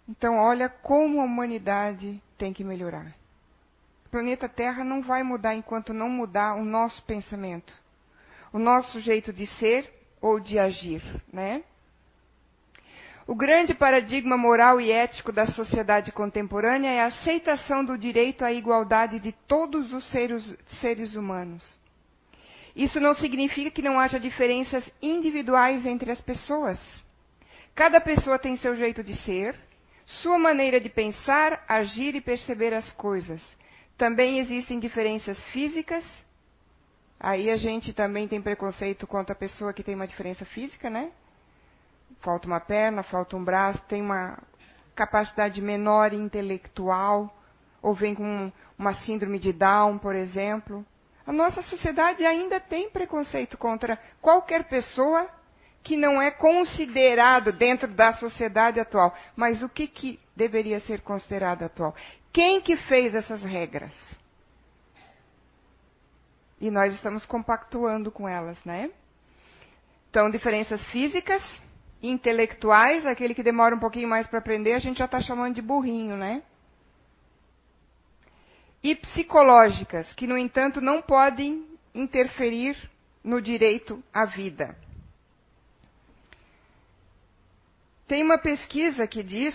Então, 0.09 0.37
olha 0.37 0.69
como 0.69 1.21
a 1.21 1.25
humanidade 1.25 2.23
tem 2.39 2.53
que 2.53 2.65
melhorar. 2.65 3.15
O 4.07 4.09
planeta 4.09 4.49
Terra 4.49 4.85
não 4.85 5.03
vai 5.03 5.23
mudar 5.23 5.55
enquanto 5.55 5.93
não 5.93 6.09
mudar 6.09 6.55
o 6.55 6.65
nosso 6.65 7.03
pensamento, 7.03 7.75
o 8.53 8.59
nosso 8.59 9.01
jeito 9.01 9.33
de 9.33 9.47
ser 9.59 9.93
ou 10.27 10.41
de 10.41 10.59
agir, 10.59 11.03
né? 11.33 11.63
O 13.27 13.35
grande 13.35 13.75
paradigma 13.75 14.37
moral 14.37 14.81
e 14.81 14.93
ético 14.93 15.33
da 15.33 15.47
sociedade 15.47 16.13
contemporânea 16.13 16.91
é 16.91 17.01
a 17.01 17.07
aceitação 17.07 17.85
do 17.85 17.99
direito 17.99 18.45
à 18.45 18.53
igualdade 18.53 19.19
de 19.19 19.33
todos 19.33 19.93
os 19.93 20.05
seres, 20.11 20.57
seres 20.81 21.15
humanos. 21.15 21.65
Isso 22.75 23.01
não 23.01 23.15
significa 23.15 23.71
que 23.71 23.83
não 23.83 23.99
haja 23.99 24.21
diferenças 24.21 24.89
individuais 25.03 25.85
entre 25.85 26.11
as 26.11 26.21
pessoas. 26.21 26.79
Cada 27.75 28.01
pessoa 28.01 28.39
tem 28.39 28.57
seu 28.57 28.77
jeito 28.77 29.03
de 29.03 29.15
ser, 29.23 29.59
sua 30.07 30.39
maneira 30.39 30.81
de 30.81 30.89
pensar, 30.89 31.65
agir 31.67 32.15
e 32.15 32.21
perceber 32.21 32.73
as 32.73 32.93
coisas. 32.93 33.43
Também 33.99 34.39
existem 34.39 34.79
diferenças 34.79 35.43
físicas. 35.47 36.05
Aí 37.19 37.51
a 37.51 37.57
gente 37.57 37.93
também 37.93 38.29
tem 38.29 38.41
preconceito 38.41 39.07
contra 39.07 39.33
a 39.33 39.39
pessoa 39.39 39.73
que 39.73 39.83
tem 39.83 39.95
uma 39.95 40.07
diferença 40.07 40.45
física, 40.45 40.91
né? 40.91 41.11
falta 42.21 42.47
uma 42.47 42.61
perna, 42.61 43.03
falta 43.03 43.37
um 43.37 43.45
braço, 43.45 43.83
tem 43.89 44.03
uma 44.03 44.39
capacidade 44.95 45.61
menor 45.61 46.13
intelectual, 46.13 47.33
ou 47.83 47.95
vem 47.95 48.15
com 48.15 48.51
uma 48.79 48.95
síndrome 49.03 49.39
de 49.39 49.53
Down, 49.53 49.99
por 49.99 50.15
exemplo. 50.15 50.85
A 51.27 51.33
nossa 51.33 51.63
sociedade 51.63 52.25
ainda 52.25 52.61
tem 52.61 52.91
preconceito 52.91 53.59
contra 53.59 53.99
qualquer 54.21 54.65
pessoa 54.65 55.29
que 55.83 55.97
não 55.97 56.21
é 56.21 56.31
considerado 56.31 57.53
dentro 57.53 57.89
da 57.89 58.15
sociedade 58.15 58.81
atual. 58.81 59.15
Mas 59.37 59.63
o 59.63 59.69
que, 59.69 59.87
que 59.87 60.19
deveria 60.35 60.81
ser 60.81 61.01
considerado 61.01 61.63
atual? 61.63 61.95
Quem 62.33 62.61
que 62.61 62.77
fez 62.77 63.15
essas 63.15 63.43
regras? 63.43 63.93
E 66.61 66.71
nós 66.71 66.95
estamos 66.95 67.27
compactuando 67.27 68.11
com 68.11 68.29
elas, 68.29 68.63
né? 68.65 68.91
Então, 70.11 70.31
diferenças 70.31 70.83
físicas, 70.89 71.43
intelectuais, 72.03 73.05
aquele 73.05 73.35
que 73.35 73.43
demora 73.43 73.75
um 73.75 73.79
pouquinho 73.79 74.09
mais 74.09 74.27
para 74.27 74.39
aprender, 74.39 74.73
a 74.73 74.79
gente 74.79 74.99
já 74.99 75.05
está 75.05 75.21
chamando 75.21 75.55
de 75.55 75.63
burrinho, 75.63 76.17
né? 76.17 76.43
E 78.83 78.95
psicológicas, 78.95 80.13
que, 80.15 80.27
no 80.27 80.39
entanto, 80.39 80.81
não 80.81 81.03
podem 81.03 81.67
interferir 81.95 82.77
no 83.23 83.43
direito 83.43 84.03
à 84.13 84.25
vida. 84.25 84.77
Tem 88.07 88.23
uma 88.23 88.39
pesquisa 88.39 89.07
que 89.07 89.23
diz, 89.23 89.55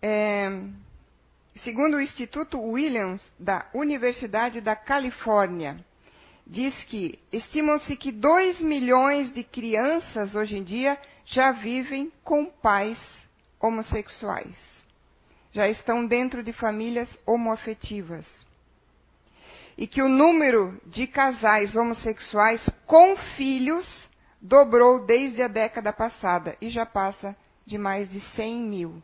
é, 0.00 0.48
segundo 1.56 1.98
o 1.98 2.00
Instituto 2.00 2.58
Williams, 2.58 3.20
da 3.38 3.68
Universidade 3.74 4.60
da 4.62 4.74
Califórnia, 4.74 5.84
diz 6.46 6.74
que 6.84 7.18
estimam-se 7.32 7.96
que 7.96 8.12
2 8.12 8.60
milhões 8.60 9.32
de 9.32 9.42
crianças 9.44 10.34
hoje 10.34 10.56
em 10.56 10.64
dia 10.64 10.98
já 11.24 11.52
vivem 11.52 12.12
com 12.24 12.46
pais 12.46 12.98
homossexuais. 13.60 14.58
Já 15.52 15.68
estão 15.68 16.06
dentro 16.06 16.42
de 16.42 16.52
famílias 16.52 17.08
homoafetivas. 17.26 18.26
E 19.76 19.86
que 19.86 20.02
o 20.02 20.08
número 20.08 20.80
de 20.86 21.06
casais 21.06 21.76
homossexuais 21.76 22.68
com 22.86 23.16
filhos 23.36 23.86
dobrou 24.40 25.06
desde 25.06 25.42
a 25.42 25.48
década 25.48 25.92
passada 25.92 26.56
e 26.60 26.68
já 26.68 26.84
passa 26.84 27.36
de 27.64 27.78
mais 27.78 28.10
de 28.10 28.20
100 28.34 28.62
mil. 28.62 29.02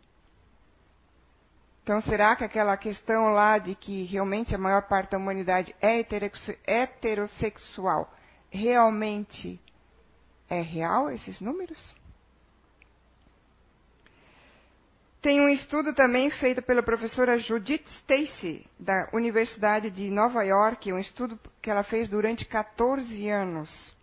Então, 1.88 2.02
será 2.02 2.36
que 2.36 2.44
aquela 2.44 2.76
questão 2.76 3.30
lá 3.30 3.56
de 3.56 3.74
que 3.74 4.04
realmente 4.04 4.54
a 4.54 4.58
maior 4.58 4.82
parte 4.82 5.12
da 5.12 5.16
humanidade 5.16 5.74
é 5.80 6.04
heterossexual 6.66 8.14
realmente 8.50 9.58
é 10.50 10.60
real, 10.60 11.10
esses 11.10 11.40
números? 11.40 11.96
Tem 15.22 15.40
um 15.40 15.48
estudo 15.48 15.94
também 15.94 16.30
feito 16.32 16.60
pela 16.60 16.82
professora 16.82 17.38
Judith 17.38 17.86
Stacy, 18.00 18.66
da 18.78 19.08
Universidade 19.14 19.90
de 19.90 20.10
Nova 20.10 20.42
York, 20.42 20.92
um 20.92 20.98
estudo 20.98 21.40
que 21.62 21.70
ela 21.70 21.84
fez 21.84 22.06
durante 22.06 22.44
14 22.44 23.30
anos, 23.30 23.96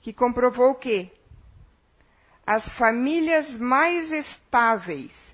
que 0.00 0.12
comprovou 0.12 0.74
que 0.74 1.12
as 2.44 2.66
famílias 2.76 3.48
mais 3.50 4.10
estáveis 4.10 5.27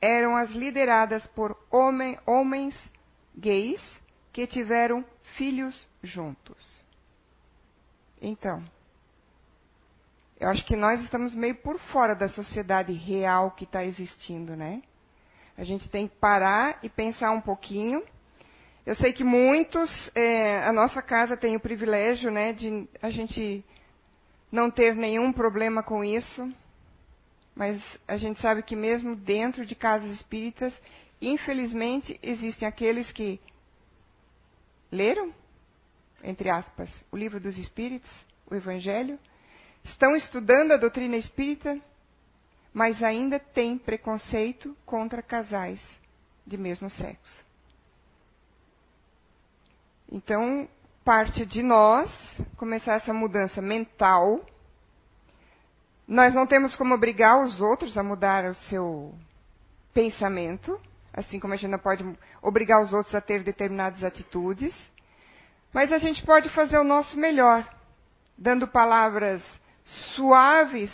eram 0.00 0.36
as 0.36 0.50
lideradas 0.50 1.26
por 1.28 1.56
homem, 1.70 2.18
homens 2.26 2.78
gays 3.36 3.82
que 4.32 4.46
tiveram 4.46 5.04
filhos 5.36 5.86
juntos. 6.02 6.56
Então, 8.20 8.64
eu 10.40 10.48
acho 10.48 10.64
que 10.64 10.76
nós 10.76 11.02
estamos 11.02 11.34
meio 11.34 11.56
por 11.56 11.78
fora 11.78 12.14
da 12.14 12.28
sociedade 12.28 12.92
real 12.92 13.50
que 13.52 13.64
está 13.64 13.84
existindo, 13.84 14.54
né? 14.54 14.82
A 15.56 15.64
gente 15.64 15.88
tem 15.88 16.06
que 16.06 16.16
parar 16.16 16.78
e 16.82 16.88
pensar 16.88 17.32
um 17.32 17.40
pouquinho. 17.40 18.02
Eu 18.86 18.94
sei 18.94 19.12
que 19.12 19.24
muitos, 19.24 19.90
é, 20.14 20.64
a 20.64 20.72
nossa 20.72 21.02
casa 21.02 21.36
tem 21.36 21.56
o 21.56 21.60
privilégio, 21.60 22.30
né, 22.30 22.52
de 22.52 22.88
a 23.02 23.10
gente 23.10 23.64
não 24.50 24.70
ter 24.70 24.94
nenhum 24.94 25.32
problema 25.32 25.82
com 25.82 26.02
isso, 26.02 26.50
mas 27.58 27.82
a 28.06 28.16
gente 28.16 28.40
sabe 28.40 28.62
que 28.62 28.76
mesmo 28.76 29.16
dentro 29.16 29.66
de 29.66 29.74
casas 29.74 30.12
espíritas, 30.12 30.72
infelizmente, 31.20 32.16
existem 32.22 32.68
aqueles 32.68 33.10
que 33.10 33.40
leram, 34.92 35.34
entre 36.22 36.48
aspas, 36.48 36.88
o 37.10 37.16
livro 37.16 37.40
dos 37.40 37.58
espíritos, 37.58 38.08
o 38.48 38.54
Evangelho, 38.54 39.18
estão 39.82 40.14
estudando 40.14 40.70
a 40.70 40.76
doutrina 40.76 41.16
espírita, 41.16 41.80
mas 42.72 43.02
ainda 43.02 43.40
têm 43.40 43.76
preconceito 43.76 44.76
contra 44.86 45.20
casais 45.20 45.84
de 46.46 46.56
mesmo 46.56 46.88
sexo. 46.88 47.44
Então, 50.12 50.68
parte 51.04 51.44
de 51.44 51.60
nós 51.60 52.08
começar 52.56 52.94
essa 52.94 53.12
mudança 53.12 53.60
mental. 53.60 54.46
Nós 56.08 56.32
não 56.32 56.46
temos 56.46 56.74
como 56.74 56.94
obrigar 56.94 57.38
os 57.44 57.60
outros 57.60 57.98
a 57.98 58.02
mudar 58.02 58.46
o 58.46 58.54
seu 58.54 59.14
pensamento, 59.92 60.80
assim 61.12 61.38
como 61.38 61.52
a 61.52 61.56
gente 61.56 61.70
não 61.70 61.78
pode 61.78 62.02
obrigar 62.40 62.80
os 62.80 62.94
outros 62.94 63.14
a 63.14 63.20
ter 63.20 63.42
determinadas 63.42 64.02
atitudes, 64.02 64.74
mas 65.70 65.92
a 65.92 65.98
gente 65.98 66.24
pode 66.24 66.48
fazer 66.48 66.78
o 66.78 66.84
nosso 66.84 67.14
melhor, 67.18 67.68
dando 68.38 68.66
palavras 68.66 69.42
suaves 70.14 70.90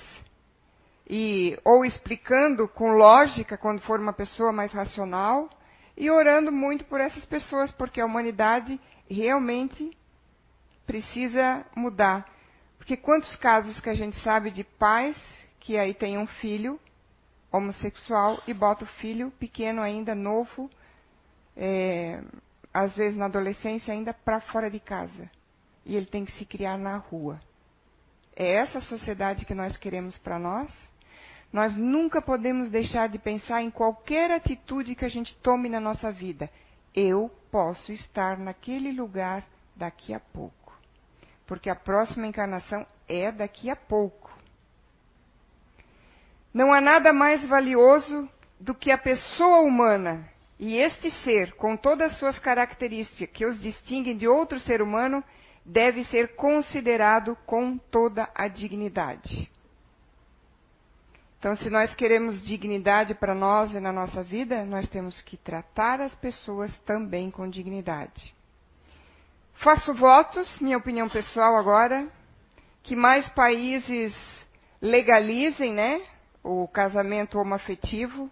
e 1.09 1.57
ou 1.65 1.85
explicando 1.85 2.67
com 2.67 2.91
lógica 2.91 3.57
quando 3.57 3.83
for 3.83 4.01
uma 4.01 4.13
pessoa 4.13 4.53
mais 4.53 4.73
racional 4.73 5.49
e 5.97 6.11
orando 6.11 6.51
muito 6.51 6.85
por 6.87 7.01
essas 7.01 7.25
pessoas, 7.25 7.71
porque 7.71 8.01
a 8.01 8.07
humanidade 8.07 8.81
realmente 9.09 9.97
precisa 10.85 11.65
mudar. 11.77 12.34
Porque 12.85 12.99
quantos 12.99 13.35
casos 13.37 13.81
que 13.81 13.89
a 13.89 13.95
gente 13.95 14.21
sabe 14.21 14.51
de 14.51 14.63
pais 14.63 15.17
que 15.59 15.79
aí 15.79 15.95
tem 15.95 16.19
um 16.19 16.27
filho 16.27 16.79
homossexual 17.51 18.43
e 18.47 18.53
bota 18.53 18.85
o 18.85 18.89
filho 19.01 19.31
pequeno 19.39 19.81
ainda, 19.81 20.15
novo, 20.15 20.71
é, 21.57 22.23
às 22.75 22.93
vezes 22.93 23.17
na 23.17 23.25
adolescência 23.25 23.95
ainda 23.95 24.13
para 24.13 24.39
fora 24.39 24.71
de 24.71 24.79
casa. 24.79 25.31
E 25.87 25.97
ele 25.97 26.05
tem 26.05 26.27
que 26.27 26.33
se 26.33 26.45
criar 26.45 26.77
na 26.77 26.99
rua. 26.99 27.41
É 28.37 28.57
essa 28.57 28.83
sociedade 28.83 29.47
que 29.47 29.55
nós 29.55 29.79
queremos 29.79 30.19
para 30.19 30.39
nós? 30.39 30.71
Nós 31.51 31.75
nunca 31.75 32.21
podemos 32.21 32.71
deixar 32.71 33.09
de 33.09 33.19
pensar 33.19 33.63
em 33.63 33.71
qualquer 33.71 34.31
atitude 34.31 34.95
que 34.95 35.07
a 35.07 35.11
gente 35.11 35.35
tome 35.37 35.71
na 35.71 35.81
nossa 35.81 36.13
vida. 36.13 36.51
Eu 36.95 37.31
posso 37.51 37.93
estar 37.93 38.37
naquele 38.37 38.93
lugar 38.93 39.43
daqui 39.75 40.13
a 40.13 40.21
pouco. 40.21 40.64
Porque 41.47 41.69
a 41.69 41.75
próxima 41.75 42.27
encarnação 42.27 42.87
é 43.09 43.31
daqui 43.31 43.71
a 43.71 43.77
pouco. 43.77 44.33
Não 46.53 46.73
há 46.73 46.81
nada 46.81 47.13
mais 47.13 47.45
valioso 47.45 48.29
do 48.61 48.75
que 48.75 48.91
a 48.91 48.99
pessoa 48.99 49.61
humana. 49.61 50.29
E 50.59 50.77
este 50.77 51.11
ser, 51.23 51.53
com 51.55 51.77
todas 51.77 52.13
as 52.13 52.19
suas 52.19 52.39
características 52.39 53.37
que 53.37 53.45
os 53.45 53.61
distinguem 53.61 54.17
de 54.17 54.29
outro 54.29 54.61
ser 54.61 54.81
humano, 54.81 55.23
deve 55.65 56.05
ser 56.05 56.37
considerado 56.37 57.37
com 57.45 57.77
toda 57.77 58.31
a 58.35 58.49
dignidade. 58.49 59.51
Então, 61.39 61.57
se 61.57 61.69
nós 61.69 61.95
queremos 61.95 62.43
dignidade 62.43 63.15
para 63.15 63.35
nós 63.35 63.75
e 63.75 63.81
na 63.81 63.93
nossa 63.93 64.23
vida, 64.23 64.65
nós 64.65 64.89
temos 64.89 65.21
que 65.21 65.37
tratar 65.37 66.01
as 66.01 66.15
pessoas 66.15 66.79
também 66.81 67.31
com 67.31 67.49
dignidade. 67.49 68.34
Faço 69.55 69.95
votos, 69.95 70.59
minha 70.59 70.77
opinião 70.77 71.09
pessoal 71.09 71.57
agora, 71.57 72.07
que 72.83 72.95
mais 72.95 73.29
países 73.31 74.15
legalizem, 74.81 75.73
né, 75.73 76.03
o 76.43 76.69
casamento 76.69 77.39
homoafetivo 77.39 78.31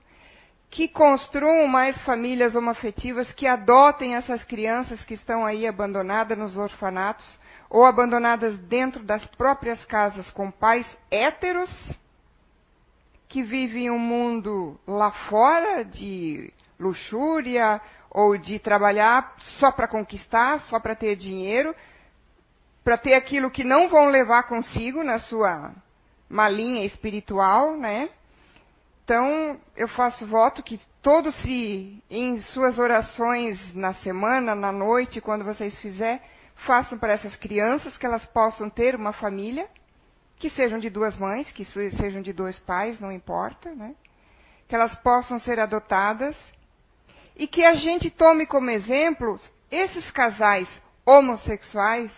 que 0.73 0.89
construam 0.89 1.69
mais 1.69 2.01
famílias 2.01 2.55
homoafetivas, 2.55 3.31
que 3.35 3.47
adotem 3.47 4.15
essas 4.15 4.43
crianças 4.43 5.05
que 5.05 5.13
estão 5.13 5.45
aí 5.45 5.67
abandonadas 5.67 6.37
nos 6.37 6.57
orfanatos 6.57 7.39
ou 7.69 7.85
abandonadas 7.85 8.57
dentro 8.57 9.05
das 9.05 9.23
próprias 9.37 9.85
casas 9.85 10.31
com 10.31 10.51
pais 10.51 10.87
héteros, 11.11 11.71
que 13.29 13.43
vivem 13.43 13.91
um 13.91 13.99
mundo 13.99 14.81
lá 14.87 15.11
fora 15.11 15.85
de 15.85 16.51
luxúria 16.81 17.79
ou 18.15 18.37
de 18.37 18.59
trabalhar 18.59 19.35
só 19.59 19.73
para 19.73 19.89
conquistar, 19.89 20.61
só 20.63 20.79
para 20.79 20.95
ter 20.95 21.17
dinheiro, 21.17 21.75
para 22.85 22.99
ter 22.99 23.15
aquilo 23.15 23.51
que 23.51 23.65
não 23.65 23.89
vão 23.89 24.09
levar 24.09 24.43
consigo 24.43 25.03
na 25.03 25.19
sua 25.19 25.73
malinha 26.29 26.85
espiritual, 26.85 27.75
né? 27.77 28.11
Então, 29.05 29.59
eu 29.75 29.89
faço 29.89 30.27
voto 30.27 30.63
que 30.63 30.79
todos 31.01 31.35
se, 31.43 32.03
em 32.11 32.41
suas 32.41 32.79
orações 32.79 33.75
na 33.75 33.95
semana, 33.95 34.55
na 34.55 34.71
noite, 34.71 35.21
quando 35.21 35.45
vocês 35.45 35.79
fizerem, 35.81 36.21
façam 36.67 36.99
para 36.99 37.15
essas 37.15 37.35
crianças 37.37 37.97
que 37.97 38.07
elas 38.07 38.25
possam 38.27 38.69
ter 38.69 38.95
uma 38.95 39.13
família, 39.13 39.69
que 40.39 40.51
sejam 40.51 40.79
de 40.79 40.91
duas 40.91 41.17
mães, 41.17 41.51
que 41.51 41.65
sejam 41.65 42.21
de 42.21 42.33
dois 42.33 42.59
pais, 42.59 43.01
não 43.01 43.11
importa, 43.11 43.75
né? 43.75 43.95
Que 44.69 44.75
elas 44.75 44.95
possam 44.97 45.39
ser 45.39 45.59
adotadas 45.59 46.37
e 47.37 47.47
que 47.47 47.65
a 47.65 47.75
gente 47.75 48.11
tome 48.11 48.47
como 48.47 48.71
exemplo 48.71 49.39
esses 49.71 50.11
casais 50.11 50.69
homossexuais 51.05 52.13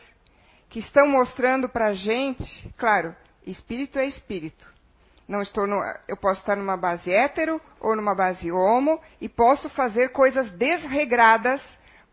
que 0.69 0.81
estão 0.81 1.09
mostrando 1.09 1.69
para 1.69 1.89
a 1.89 1.95
gente, 1.95 2.73
claro, 2.77 3.15
espírito 3.47 3.99
é 3.99 4.07
espírito, 4.07 4.67
não 5.27 5.41
estou 5.41 5.67
no, 5.67 5.81
eu 6.07 6.17
posso 6.17 6.41
estar 6.41 6.57
numa 6.57 6.77
base 6.77 7.11
hétero 7.11 7.61
ou 7.81 7.97
numa 7.97 8.15
base 8.15 8.51
homo 8.51 9.01
e 9.21 9.29
posso 9.29 9.71
fazer 9.71 10.11
coisas 10.11 10.51
desregradas 10.51 11.63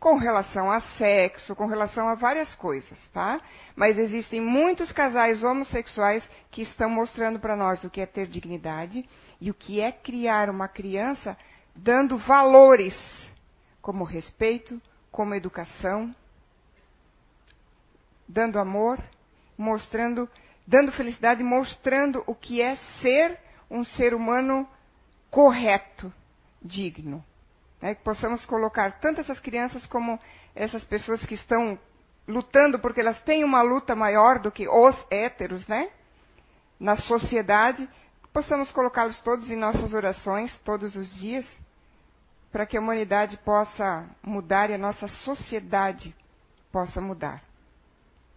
com 0.02 0.16
relação 0.16 0.70
a 0.70 0.80
sexo, 0.80 1.54
com 1.54 1.66
relação 1.66 2.08
a 2.08 2.16
várias 2.16 2.52
coisas, 2.56 2.98
tá? 3.12 3.40
Mas 3.76 3.98
existem 3.98 4.40
muitos 4.40 4.90
casais 4.90 5.44
homossexuais 5.44 6.28
que 6.50 6.62
estão 6.62 6.90
mostrando 6.90 7.38
para 7.38 7.54
nós 7.54 7.84
o 7.84 7.90
que 7.90 8.00
é 8.00 8.06
ter 8.06 8.26
dignidade 8.26 9.08
e 9.40 9.50
o 9.50 9.54
que 9.54 9.80
é 9.80 9.92
criar 9.92 10.50
uma 10.50 10.66
criança 10.66 11.36
dando 11.74 12.18
valores 12.18 12.94
como 13.80 14.04
respeito, 14.04 14.80
como 15.10 15.34
educação, 15.34 16.14
dando 18.28 18.58
amor, 18.58 19.02
mostrando 19.56 20.28
dando 20.66 20.92
felicidade, 20.92 21.42
mostrando 21.42 22.22
o 22.26 22.34
que 22.34 22.62
é 22.62 22.76
ser 23.00 23.38
um 23.70 23.84
ser 23.84 24.14
humano 24.14 24.68
correto, 25.30 26.12
digno. 26.60 27.24
Né? 27.80 27.94
Que 27.94 28.02
possamos 28.02 28.44
colocar 28.44 29.00
tanto 29.00 29.20
essas 29.20 29.40
crianças 29.40 29.84
como 29.86 30.18
essas 30.54 30.84
pessoas 30.84 31.24
que 31.26 31.34
estão 31.34 31.78
lutando, 32.28 32.78
porque 32.78 33.00
elas 33.00 33.20
têm 33.22 33.42
uma 33.42 33.62
luta 33.62 33.96
maior 33.96 34.38
do 34.38 34.52
que 34.52 34.68
os 34.68 34.96
héteros, 35.10 35.66
né? 35.66 35.90
Na 36.78 36.96
sociedade, 36.96 37.88
possamos 38.32 38.70
colocá-los 38.72 39.20
todos 39.20 39.50
em 39.50 39.56
nossas 39.56 39.92
orações, 39.92 40.56
todos 40.64 40.96
os 40.96 41.12
dias, 41.14 41.46
para 42.50 42.66
que 42.66 42.76
a 42.76 42.80
humanidade 42.80 43.36
possa 43.38 44.06
mudar 44.22 44.70
e 44.70 44.74
a 44.74 44.78
nossa 44.78 45.08
sociedade 45.08 46.14
possa 46.70 47.00
mudar 47.00 47.42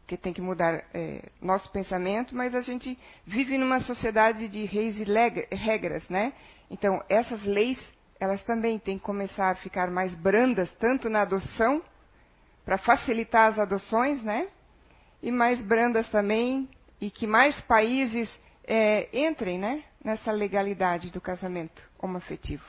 que 0.08 0.18
tem 0.18 0.34
que 0.34 0.42
mudar 0.42 0.84
é, 0.94 1.30
nosso 1.42 1.70
pensamento, 1.72 2.36
mas 2.36 2.54
a 2.54 2.62
gente 2.62 2.98
vive 3.26 3.58
numa 3.58 3.80
sociedade 3.80 4.48
de 4.48 4.66
reis 4.66 4.98
e 5.00 5.56
regras, 5.56 6.08
né? 6.10 6.34
Então, 6.70 7.04
essas 7.10 7.44
leis 7.44 7.80
elas 8.20 8.42
também 8.44 8.80
têm 8.80 8.98
que 8.98 9.04
começar 9.04 9.50
a 9.50 9.56
ficar 9.56 9.92
mais 9.92 10.14
brandas, 10.14 10.72
tanto 10.80 11.10
na 11.10 11.22
adoção, 11.22 11.82
para 12.64 12.78
facilitar 12.78 13.52
as 13.52 13.60
adoções, 13.60 14.24
né? 14.24 14.48
E 15.22 15.32
mais 15.32 15.62
brandas 15.62 16.08
também, 16.10 16.70
e 17.02 17.10
que 17.10 17.28
mais 17.28 17.60
países 17.62 18.30
é, 18.68 19.10
entrem, 19.28 19.58
né? 19.60 19.84
Nessa 20.04 20.32
legalidade 20.32 21.10
do 21.10 21.22
casamento 21.22 21.82
homoafetivo. 22.00 22.66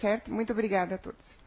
Certo? 0.00 0.32
Muito 0.32 0.52
obrigada 0.52 0.94
a 0.94 0.98
todos. 0.98 1.45